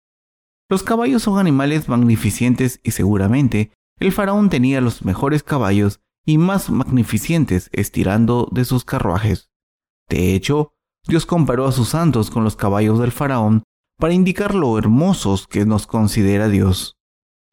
Los 0.71 0.83
caballos 0.83 1.23
son 1.23 1.37
animales 1.37 1.89
magnificentes 1.89 2.79
y 2.81 2.91
seguramente 2.91 3.73
el 3.99 4.13
faraón 4.13 4.49
tenía 4.49 4.79
los 4.79 5.03
mejores 5.03 5.43
caballos 5.43 5.99
y 6.25 6.37
más 6.37 6.69
magnificentes 6.69 7.69
estirando 7.73 8.47
de 8.53 8.63
sus 8.63 8.85
carruajes. 8.85 9.51
De 10.07 10.33
hecho, 10.33 10.71
Dios 11.05 11.25
comparó 11.25 11.67
a 11.67 11.73
sus 11.73 11.89
santos 11.89 12.31
con 12.31 12.45
los 12.45 12.55
caballos 12.55 12.99
del 12.99 13.11
faraón 13.11 13.63
para 13.97 14.13
indicar 14.13 14.55
lo 14.55 14.77
hermosos 14.77 15.45
que 15.45 15.65
nos 15.65 15.87
considera 15.87 16.47
Dios. 16.47 16.97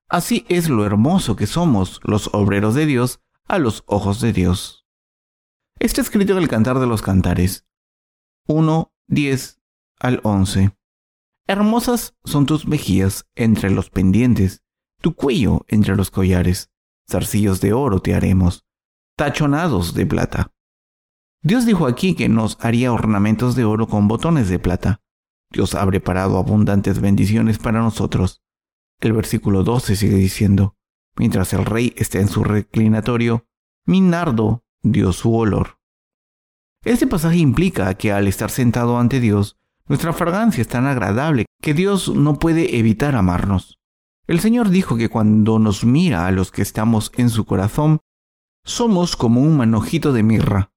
Así 0.08 0.46
es 0.48 0.68
lo 0.68 0.86
hermoso 0.86 1.34
que 1.34 1.48
somos 1.48 1.98
los 2.04 2.30
obreros 2.32 2.76
de 2.76 2.86
Dios 2.86 3.18
a 3.48 3.58
los 3.58 3.82
ojos 3.86 4.20
de 4.20 4.32
Dios. 4.32 4.86
Está 5.80 6.02
escrito 6.02 6.34
en 6.34 6.38
el 6.38 6.48
Cantar 6.48 6.78
de 6.78 6.86
los 6.86 7.02
Cantares 7.02 7.66
1, 8.46 8.92
10 9.08 9.60
al 9.98 10.20
11. 10.22 10.77
Hermosas 11.50 12.14
son 12.24 12.44
tus 12.44 12.68
mejillas 12.68 13.26
entre 13.34 13.70
los 13.70 13.88
pendientes, 13.88 14.62
tu 15.00 15.14
cuello 15.14 15.64
entre 15.68 15.96
los 15.96 16.10
collares, 16.10 16.70
zarcillos 17.10 17.62
de 17.62 17.72
oro 17.72 18.00
te 18.00 18.14
haremos, 18.14 18.66
tachonados 19.16 19.94
de 19.94 20.04
plata. 20.04 20.52
Dios 21.42 21.64
dijo 21.64 21.86
aquí 21.86 22.14
que 22.14 22.28
nos 22.28 22.58
haría 22.60 22.92
ornamentos 22.92 23.56
de 23.56 23.64
oro 23.64 23.86
con 23.86 24.08
botones 24.08 24.50
de 24.50 24.58
plata. 24.58 25.00
Dios 25.50 25.74
ha 25.74 25.86
preparado 25.86 26.36
abundantes 26.36 27.00
bendiciones 27.00 27.58
para 27.58 27.80
nosotros. 27.80 28.42
El 29.00 29.14
versículo 29.14 29.64
12 29.64 29.96
sigue 29.96 30.16
diciendo, 30.16 30.76
mientras 31.16 31.54
el 31.54 31.64
rey 31.64 31.94
está 31.96 32.18
en 32.18 32.28
su 32.28 32.44
reclinatorio, 32.44 33.46
mi 33.86 34.02
nardo 34.02 34.66
dio 34.82 35.14
su 35.14 35.34
olor. 35.34 35.78
Este 36.84 37.06
pasaje 37.06 37.38
implica 37.38 37.94
que 37.94 38.12
al 38.12 38.28
estar 38.28 38.50
sentado 38.50 38.98
ante 38.98 39.18
Dios, 39.18 39.58
nuestra 39.88 40.12
fragancia 40.12 40.62
es 40.62 40.68
tan 40.68 40.86
agradable 40.86 41.46
que 41.60 41.74
Dios 41.74 42.14
no 42.14 42.38
puede 42.38 42.78
evitar 42.78 43.16
amarnos. 43.16 43.78
El 44.26 44.40
Señor 44.40 44.68
dijo 44.68 44.96
que 44.96 45.08
cuando 45.08 45.58
nos 45.58 45.84
mira 45.84 46.26
a 46.26 46.30
los 46.30 46.52
que 46.52 46.60
estamos 46.60 47.10
en 47.16 47.30
su 47.30 47.46
corazón, 47.46 48.00
somos 48.64 49.16
como 49.16 49.40
un 49.40 49.56
manojito 49.56 50.12
de 50.12 50.22
mirra. 50.22 50.70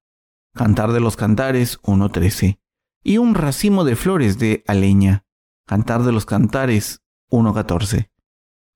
Cantar 0.53 0.93
de 0.93 1.01
los 1.01 1.17
Cantares 1.17 1.81
1.13. 1.81 2.59
Y 3.03 3.17
un 3.17 3.35
racimo 3.35 3.83
de 3.83 3.97
flores 3.97 4.39
de 4.39 4.63
aleña. 4.67 5.25
Cantar 5.67 6.03
de 6.03 6.13
los 6.13 6.25
Cantares 6.25 7.01
1.14. 7.29 8.09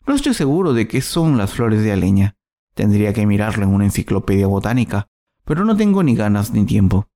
No 0.05 0.13
estoy 0.13 0.33
seguro 0.33 0.73
de 0.73 0.87
qué 0.87 1.01
son 1.01 1.37
las 1.37 1.53
flores 1.53 1.81
de 1.81 1.93
aleña. 1.93 2.35
Tendría 2.75 3.13
que 3.13 3.25
mirarlo 3.25 3.63
en 3.63 3.73
una 3.73 3.85
enciclopedia 3.85 4.47
botánica, 4.47 5.07
pero 5.45 5.63
no 5.63 5.77
tengo 5.77 6.03
ni 6.03 6.15
ganas 6.15 6.51
ni 6.51 6.65
tiempo. 6.65 7.07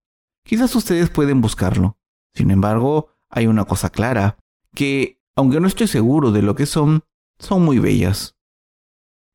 Quizás 0.45 0.73
ustedes 0.75 1.09
pueden 1.09 1.41
buscarlo. 1.41 1.98
Sin 2.33 2.51
embargo, 2.51 3.09
hay 3.29 3.47
una 3.47 3.65
cosa 3.65 3.89
clara, 3.89 4.37
que, 4.73 5.19
aunque 5.35 5.59
no 5.59 5.67
estoy 5.67 5.87
seguro 5.87 6.31
de 6.31 6.41
lo 6.41 6.55
que 6.55 6.65
son, 6.65 7.03
son 7.39 7.63
muy 7.63 7.79
bellas. 7.79 8.35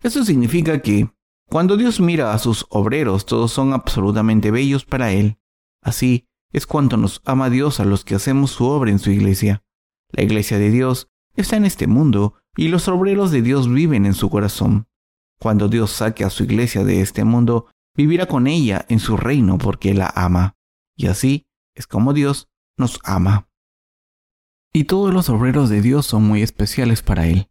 Eso 0.02 0.24
significa 0.24 0.80
que, 0.83 1.11
cuando 1.48 1.76
Dios 1.76 2.00
mira 2.00 2.33
a 2.33 2.38
sus 2.38 2.66
obreros, 2.70 3.26
todos 3.26 3.52
son 3.52 3.72
absolutamente 3.72 4.50
bellos 4.50 4.85
para 4.85 5.12
Él. 5.12 5.38
Así 5.83 6.26
es 6.52 6.66
cuanto 6.66 6.96
nos 6.96 7.20
ama 7.24 7.50
Dios 7.50 7.80
a 7.80 7.85
los 7.85 8.04
que 8.04 8.14
hacemos 8.14 8.50
su 8.50 8.64
obra 8.64 8.90
en 8.90 8.98
su 8.98 9.11
iglesia. 9.11 9.64
La 10.11 10.22
iglesia 10.22 10.59
de 10.59 10.70
Dios 10.70 11.09
está 11.37 11.57
en 11.57 11.64
este 11.64 11.87
mundo 11.87 12.35
y 12.57 12.68
los 12.68 12.88
obreros 12.88 13.30
de 13.30 13.42
Dios 13.42 13.68
viven 13.72 14.07
en 14.07 14.14
su 14.14 14.30
corazón. 14.30 14.87
Cuando 15.40 15.68
Dios 15.68 15.90
saque 15.90 16.24
a 16.24 16.30
su 16.30 16.44
iglesia 16.44 16.85
de 16.85 17.00
este 17.00 17.24
mundo, 17.24 17.66
vivirá 17.96 18.26
con 18.26 18.46
ella 18.46 18.87
en 18.88 19.00
su 19.00 19.16
reino 19.16 19.59
porque 19.59 19.94
la 19.94 20.12
ama. 20.14 20.57
Y 20.96 21.07
así 21.09 21.46
es 21.74 21.87
como 21.87 22.12
Dios 22.12 22.48
nos 22.77 22.99
ama. 23.05 23.49
Y 24.73 24.85
todos 24.85 25.13
los 25.15 25.29
obreros 25.29 25.71
de 25.71 25.81
Dios 25.81 26.07
son 26.07 26.25
muy 26.25 26.43
especiales 26.43 27.03
para 27.03 27.27
Él. 27.27 27.51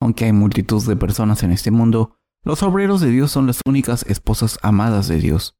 Aunque 0.00 0.24
hay 0.24 0.32
multitud 0.32 0.84
de 0.86 0.96
personas 0.96 1.42
en 1.42 1.52
este 1.52 1.70
mundo, 1.70 2.16
los 2.42 2.62
obreros 2.62 3.00
de 3.00 3.10
Dios 3.10 3.30
son 3.30 3.46
las 3.46 3.60
únicas 3.66 4.04
esposas 4.08 4.58
amadas 4.62 5.08
de 5.08 5.18
Dios. 5.18 5.56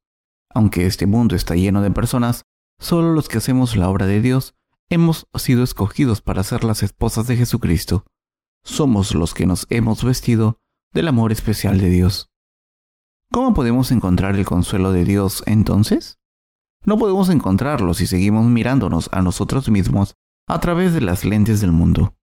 Aunque 0.53 0.85
este 0.85 1.05
mundo 1.05 1.35
está 1.35 1.55
lleno 1.55 1.81
de 1.81 1.91
personas, 1.91 2.43
solo 2.79 3.13
los 3.13 3.29
que 3.29 3.37
hacemos 3.37 3.75
la 3.75 3.89
obra 3.89 4.05
de 4.05 4.21
Dios 4.21 4.55
hemos 4.89 5.27
sido 5.35 5.63
escogidos 5.63 6.21
para 6.21 6.43
ser 6.43 6.63
las 6.63 6.83
esposas 6.83 7.27
de 7.27 7.37
Jesucristo 7.37 8.05
somos 8.67 9.15
los 9.15 9.33
que 9.33 9.45
nos 9.45 9.65
hemos 9.69 10.03
vestido 10.03 10.59
del 10.93 11.07
amor 11.07 11.31
especial 11.31 11.79
de 11.79 11.89
Dios. 11.89 12.29
¿Cómo 13.31 13.53
podemos 13.53 13.91
encontrar 13.91 14.35
el 14.35 14.45
consuelo 14.45 14.91
de 14.91 15.05
Dios 15.05 15.43
entonces? 15.45 16.19
No 16.87 16.97
podemos 16.97 17.29
encontrarlo 17.29 17.93
si 17.93 18.07
seguimos 18.07 18.47
mirándonos 18.47 19.09
a 19.11 19.21
nosotros 19.21 19.69
mismos 19.69 20.15
a 20.47 20.59
través 20.59 20.95
de 20.95 21.01
las 21.01 21.23
lentes 21.23 21.61
del 21.61 21.71
mundo. 21.71 22.15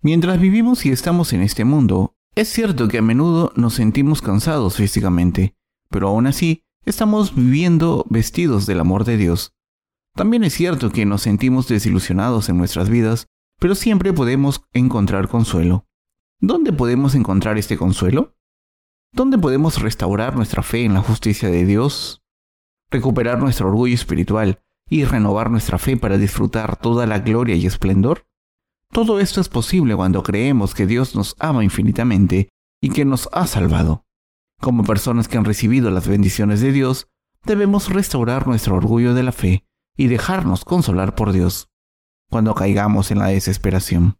Mientras 0.00 0.40
vivimos 0.40 0.86
y 0.86 0.90
estamos 0.90 1.34
en 1.34 1.42
este 1.42 1.66
mundo, 1.66 2.16
es 2.34 2.48
cierto 2.48 2.88
que 2.88 2.96
a 2.96 3.02
menudo 3.02 3.52
nos 3.54 3.74
sentimos 3.74 4.22
cansados 4.22 4.76
físicamente, 4.76 5.54
pero 5.90 6.08
aún 6.08 6.26
así 6.26 6.64
estamos 6.86 7.34
viviendo 7.34 8.06
vestidos 8.08 8.64
del 8.64 8.80
amor 8.80 9.04
de 9.04 9.18
Dios. 9.18 9.52
También 10.14 10.44
es 10.44 10.54
cierto 10.54 10.90
que 10.90 11.04
nos 11.04 11.20
sentimos 11.20 11.68
desilusionados 11.68 12.48
en 12.48 12.56
nuestras 12.56 12.88
vidas 12.88 13.28
pero 13.60 13.74
siempre 13.76 14.12
podemos 14.12 14.64
encontrar 14.72 15.28
consuelo. 15.28 15.86
¿Dónde 16.40 16.72
podemos 16.72 17.14
encontrar 17.14 17.58
este 17.58 17.76
consuelo? 17.76 18.34
¿Dónde 19.12 19.38
podemos 19.38 19.80
restaurar 19.82 20.34
nuestra 20.34 20.62
fe 20.62 20.84
en 20.84 20.94
la 20.94 21.02
justicia 21.02 21.50
de 21.50 21.66
Dios? 21.66 22.19
¿Recuperar 22.90 23.38
nuestro 23.38 23.68
orgullo 23.68 23.94
espiritual 23.94 24.60
y 24.88 25.04
renovar 25.04 25.50
nuestra 25.50 25.78
fe 25.78 25.96
para 25.96 26.18
disfrutar 26.18 26.76
toda 26.76 27.06
la 27.06 27.20
gloria 27.20 27.54
y 27.54 27.66
esplendor? 27.66 28.26
Todo 28.92 29.20
esto 29.20 29.40
es 29.40 29.48
posible 29.48 29.94
cuando 29.94 30.24
creemos 30.24 30.74
que 30.74 30.86
Dios 30.86 31.14
nos 31.14 31.36
ama 31.38 31.62
infinitamente 31.62 32.48
y 32.82 32.90
que 32.90 33.04
nos 33.04 33.28
ha 33.32 33.46
salvado. 33.46 34.04
Como 34.60 34.82
personas 34.82 35.28
que 35.28 35.38
han 35.38 35.44
recibido 35.44 35.90
las 35.90 36.08
bendiciones 36.08 36.60
de 36.60 36.72
Dios, 36.72 37.06
debemos 37.44 37.88
restaurar 37.88 38.48
nuestro 38.48 38.74
orgullo 38.74 39.14
de 39.14 39.22
la 39.22 39.32
fe 39.32 39.64
y 39.96 40.08
dejarnos 40.08 40.64
consolar 40.64 41.14
por 41.14 41.32
Dios 41.32 41.68
cuando 42.28 42.54
caigamos 42.54 43.10
en 43.10 43.18
la 43.18 43.26
desesperación. 43.26 44.18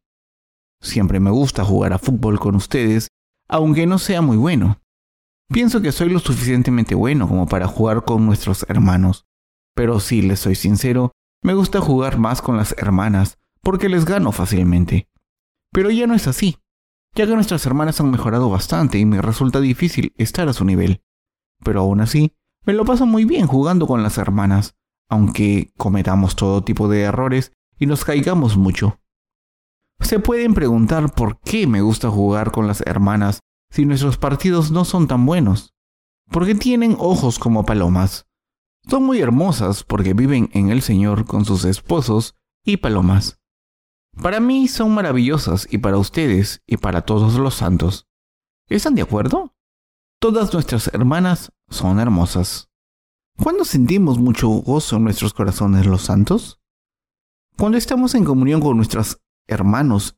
Siempre 0.81 1.21
me 1.21 1.31
gusta 1.31 1.65
jugar 1.65 1.93
a 1.93 1.99
fútbol 1.99 2.39
con 2.39 2.55
ustedes, 2.55 3.09
aunque 3.49 3.87
no 3.87 3.99
sea 3.99 4.23
muy 4.23 4.37
bueno. 4.37 4.80
Pienso 5.53 5.83
que 5.83 5.91
soy 5.91 6.11
lo 6.11 6.21
suficientemente 6.21 6.95
bueno 6.95 7.27
como 7.27 7.47
para 7.47 7.67
jugar 7.67 8.05
con 8.05 8.25
nuestros 8.25 8.65
hermanos, 8.69 9.27
pero 9.75 9.99
si 9.99 10.23
les 10.23 10.39
soy 10.39 10.55
sincero, 10.55 11.11
me 11.43 11.55
gusta 11.55 11.81
jugar 11.81 12.19
más 12.19 12.41
con 12.41 12.57
las 12.57 12.73
hermanas, 12.79 13.39
porque 13.61 13.89
les 13.89 14.05
gano 14.05 14.31
fácilmente. 14.31 15.09
Pero 15.73 15.91
ya 15.91 16.07
no 16.07 16.15
es 16.15 16.29
así, 16.29 16.59
ya 17.17 17.27
que 17.27 17.35
nuestras 17.35 17.67
hermanas 17.67 18.01
han 18.01 18.13
mejorado 18.13 18.49
bastante 18.49 18.99
y 18.99 19.05
me 19.05 19.21
resulta 19.21 19.61
difícil 19.61 20.15
estar 20.17 20.49
a 20.49 20.53
su 20.53 20.65
nivel. 20.65 21.03
Pero 21.65 21.81
aún 21.81 22.01
así, 22.01 22.37
me 22.65 22.73
lo 22.73 22.85
paso 22.85 23.05
muy 23.05 23.25
bien 23.25 23.49
jugando 23.49 23.89
con 23.89 24.05
las 24.05 24.19
hermanas, 24.19 24.77
aunque 25.09 25.73
cometamos 25.77 26.37
todo 26.37 26.63
tipo 26.63 26.89
de 26.89 27.01
errores 27.03 27.53
y 27.77 27.87
nos 27.87 28.05
caigamos 28.05 28.57
mucho. 28.57 29.01
Se 29.99 30.21
pueden 30.21 30.55
preguntar 30.55 31.13
por 31.13 31.41
qué 31.41 31.67
me 31.67 31.81
gusta 31.81 32.09
jugar 32.09 32.53
con 32.53 32.69
las 32.69 32.83
hermanas 32.83 33.41
si 33.71 33.87
nuestros 33.87 34.17
partidos 34.17 34.71
no 34.71 34.85
son 34.85 35.07
tan 35.07 35.25
buenos. 35.27 35.75
Porque 36.31 36.55
tienen 36.55 36.97
ojos 36.99 37.39
como 37.39 37.65
palomas. 37.65 38.27
Son 38.89 39.05
muy 39.05 39.21
hermosas 39.21 39.85
porque 39.85 40.15
viven 40.15 40.51
en 40.53 40.71
el 40.71 40.83
Señor 40.83 41.27
con 41.27 41.45
sus 41.45 41.65
esposos 41.65 42.35
y 42.65 42.79
palomas. 42.79 43.41
Para 44.21 44.41
mí 44.41 44.69
son 44.69 44.95
maravillosas 44.95 45.67
y 45.71 45.79
para 45.79 45.99
ustedes 45.99 46.63
y 46.67 46.77
para 46.77 47.03
todos 47.03 47.35
los 47.35 47.55
santos. 47.55 48.09
¿Están 48.69 48.95
de 48.95 49.03
acuerdo? 49.03 49.55
Todas 50.21 50.53
nuestras 50.53 50.89
hermanas 50.89 51.53
son 51.69 51.99
hermosas. 51.99 52.71
¿Cuándo 53.43 53.65
sentimos 53.65 54.19
mucho 54.19 54.49
gozo 54.49 54.97
en 54.97 55.05
nuestros 55.05 55.33
corazones 55.33 55.87
los 55.87 56.03
santos? 56.03 56.61
Cuando 57.57 57.79
estamos 57.79 58.15
en 58.15 58.25
comunión 58.25 58.61
con 58.61 58.77
nuestros 58.77 59.23
hermanos, 59.47 60.17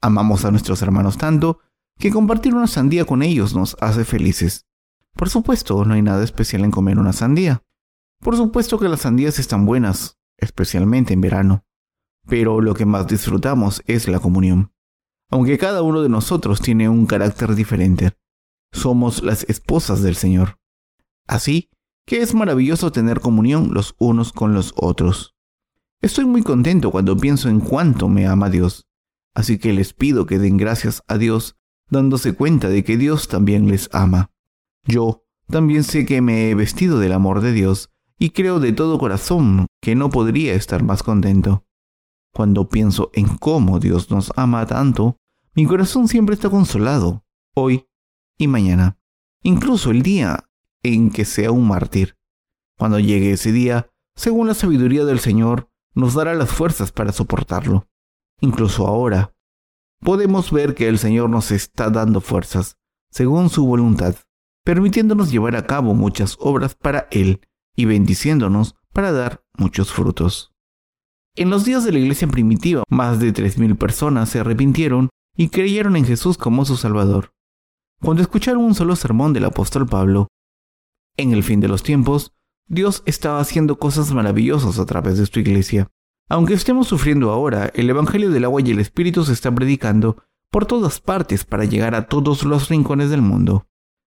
amamos 0.00 0.44
a 0.44 0.50
nuestros 0.50 0.80
hermanos 0.82 1.18
tanto 1.18 1.60
que 1.98 2.10
compartir 2.10 2.54
una 2.54 2.66
sandía 2.66 3.04
con 3.04 3.22
ellos 3.22 3.54
nos 3.54 3.76
hace 3.80 4.04
felices. 4.04 4.66
Por 5.14 5.30
supuesto, 5.30 5.84
no 5.84 5.94
hay 5.94 6.02
nada 6.02 6.22
especial 6.22 6.64
en 6.64 6.70
comer 6.70 6.98
una 6.98 7.12
sandía. 7.12 7.62
Por 8.20 8.36
supuesto 8.36 8.78
que 8.78 8.88
las 8.88 9.00
sandías 9.00 9.38
están 9.38 9.64
buenas, 9.64 10.18
especialmente 10.36 11.14
en 11.14 11.20
verano. 11.20 11.64
Pero 12.26 12.60
lo 12.60 12.74
que 12.74 12.84
más 12.84 13.06
disfrutamos 13.06 13.82
es 13.86 14.08
la 14.08 14.20
comunión. 14.20 14.72
Aunque 15.30 15.58
cada 15.58 15.82
uno 15.82 16.02
de 16.02 16.08
nosotros 16.08 16.60
tiene 16.60 16.88
un 16.88 17.06
carácter 17.06 17.54
diferente, 17.54 18.12
somos 18.72 19.22
las 19.22 19.44
esposas 19.44 20.02
del 20.02 20.16
Señor. 20.16 20.58
Así 21.26 21.70
que 22.06 22.20
es 22.20 22.34
maravilloso 22.34 22.92
tener 22.92 23.20
comunión 23.20 23.74
los 23.74 23.94
unos 23.98 24.32
con 24.32 24.54
los 24.54 24.72
otros. 24.76 25.34
Estoy 26.00 26.26
muy 26.26 26.42
contento 26.42 26.90
cuando 26.90 27.16
pienso 27.16 27.48
en 27.48 27.60
cuánto 27.60 28.08
me 28.08 28.26
ama 28.26 28.50
Dios, 28.50 28.86
así 29.34 29.58
que 29.58 29.72
les 29.72 29.92
pido 29.92 30.26
que 30.26 30.38
den 30.38 30.56
gracias 30.56 31.02
a 31.08 31.18
Dios 31.18 31.56
dándose 31.90 32.34
cuenta 32.34 32.68
de 32.68 32.84
que 32.84 32.96
Dios 32.96 33.28
también 33.28 33.68
les 33.68 33.88
ama. 33.92 34.30
Yo 34.84 35.24
también 35.48 35.84
sé 35.84 36.06
que 36.06 36.20
me 36.20 36.50
he 36.50 36.54
vestido 36.54 36.98
del 36.98 37.12
amor 37.12 37.40
de 37.40 37.52
Dios 37.52 37.90
y 38.18 38.30
creo 38.30 38.60
de 38.60 38.72
todo 38.72 38.98
corazón 38.98 39.66
que 39.80 39.94
no 39.94 40.10
podría 40.10 40.54
estar 40.54 40.82
más 40.82 41.02
contento. 41.02 41.64
Cuando 42.32 42.68
pienso 42.68 43.10
en 43.14 43.28
cómo 43.36 43.78
Dios 43.78 44.10
nos 44.10 44.32
ama 44.36 44.66
tanto, 44.66 45.16
mi 45.54 45.66
corazón 45.66 46.08
siempre 46.08 46.34
está 46.34 46.50
consolado, 46.50 47.24
hoy 47.54 47.86
y 48.38 48.46
mañana, 48.48 48.98
incluso 49.42 49.90
el 49.90 50.02
día 50.02 50.48
en 50.82 51.10
que 51.10 51.24
sea 51.24 51.50
un 51.50 51.66
mártir. 51.66 52.16
Cuando 52.78 52.98
llegue 52.98 53.32
ese 53.32 53.52
día, 53.52 53.88
según 54.14 54.46
la 54.46 54.54
sabiduría 54.54 55.04
del 55.04 55.20
Señor, 55.20 55.70
nos 55.94 56.14
dará 56.14 56.34
las 56.34 56.50
fuerzas 56.50 56.92
para 56.92 57.12
soportarlo. 57.12 57.88
incluso 58.40 58.86
ahora. 58.86 59.35
Podemos 60.00 60.52
ver 60.52 60.74
que 60.74 60.88
el 60.88 60.98
Señor 60.98 61.30
nos 61.30 61.50
está 61.50 61.90
dando 61.90 62.20
fuerzas, 62.20 62.76
según 63.10 63.50
su 63.50 63.66
voluntad, 63.66 64.16
permitiéndonos 64.64 65.30
llevar 65.30 65.56
a 65.56 65.66
cabo 65.66 65.94
muchas 65.94 66.36
obras 66.40 66.74
para 66.74 67.08
Él 67.10 67.40
y 67.74 67.84
bendiciéndonos 67.84 68.74
para 68.92 69.12
dar 69.12 69.44
muchos 69.56 69.92
frutos. 69.92 70.52
En 71.34 71.50
los 71.50 71.64
días 71.64 71.84
de 71.84 71.92
la 71.92 71.98
iglesia 71.98 72.28
primitiva, 72.28 72.82
más 72.88 73.20
de 73.20 73.32
3.000 73.32 73.76
personas 73.76 74.30
se 74.30 74.40
arrepintieron 74.40 75.10
y 75.36 75.50
creyeron 75.50 75.96
en 75.96 76.06
Jesús 76.06 76.38
como 76.38 76.64
su 76.64 76.76
Salvador. 76.76 77.32
Cuando 78.00 78.22
escucharon 78.22 78.64
un 78.64 78.74
solo 78.74 78.96
sermón 78.96 79.32
del 79.32 79.44
apóstol 79.44 79.86
Pablo, 79.86 80.28
en 81.16 81.32
el 81.32 81.42
fin 81.42 81.60
de 81.60 81.68
los 81.68 81.82
tiempos, 81.82 82.32
Dios 82.68 83.02
estaba 83.06 83.40
haciendo 83.40 83.78
cosas 83.78 84.12
maravillosas 84.12 84.78
a 84.78 84.86
través 84.86 85.18
de 85.18 85.26
su 85.26 85.38
iglesia. 85.40 85.88
Aunque 86.28 86.54
estemos 86.54 86.88
sufriendo 86.88 87.30
ahora, 87.30 87.70
el 87.74 87.88
Evangelio 87.88 88.30
del 88.30 88.44
agua 88.44 88.60
y 88.64 88.70
el 88.70 88.80
Espíritu 88.80 89.24
se 89.24 89.32
está 89.32 89.54
predicando 89.54 90.24
por 90.50 90.66
todas 90.66 91.00
partes 91.00 91.44
para 91.44 91.64
llegar 91.64 91.94
a 91.94 92.06
todos 92.08 92.42
los 92.44 92.68
rincones 92.68 93.10
del 93.10 93.22
mundo. 93.22 93.68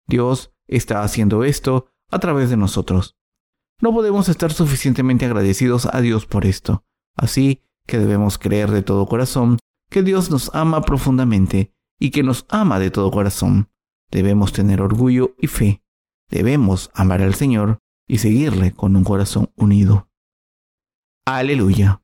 Dios 0.08 0.52
está 0.66 1.02
haciendo 1.02 1.44
esto 1.44 1.86
a 2.10 2.18
través 2.18 2.50
de 2.50 2.56
nosotros. 2.56 3.16
No 3.80 3.92
podemos 3.92 4.28
estar 4.28 4.52
suficientemente 4.52 5.24
agradecidos 5.24 5.86
a 5.86 6.00
Dios 6.00 6.26
por 6.26 6.46
esto, 6.46 6.84
así 7.16 7.62
que 7.86 7.98
debemos 7.98 8.38
creer 8.38 8.70
de 8.70 8.82
todo 8.82 9.06
corazón 9.06 9.58
que 9.88 10.02
Dios 10.02 10.30
nos 10.30 10.54
ama 10.54 10.82
profundamente 10.82 11.74
y 11.98 12.10
que 12.10 12.22
nos 12.22 12.46
ama 12.48 12.78
de 12.78 12.90
todo 12.90 13.10
corazón. 13.10 13.70
Debemos 14.10 14.52
tener 14.52 14.82
orgullo 14.82 15.34
y 15.38 15.46
fe. 15.46 15.82
Debemos 16.28 16.90
amar 16.94 17.22
al 17.22 17.34
Señor 17.34 17.78
y 18.08 18.18
seguirle 18.18 18.72
con 18.72 18.96
un 18.96 19.04
corazón 19.04 19.50
unido. 19.56 20.08
Aleluya. 21.24 21.99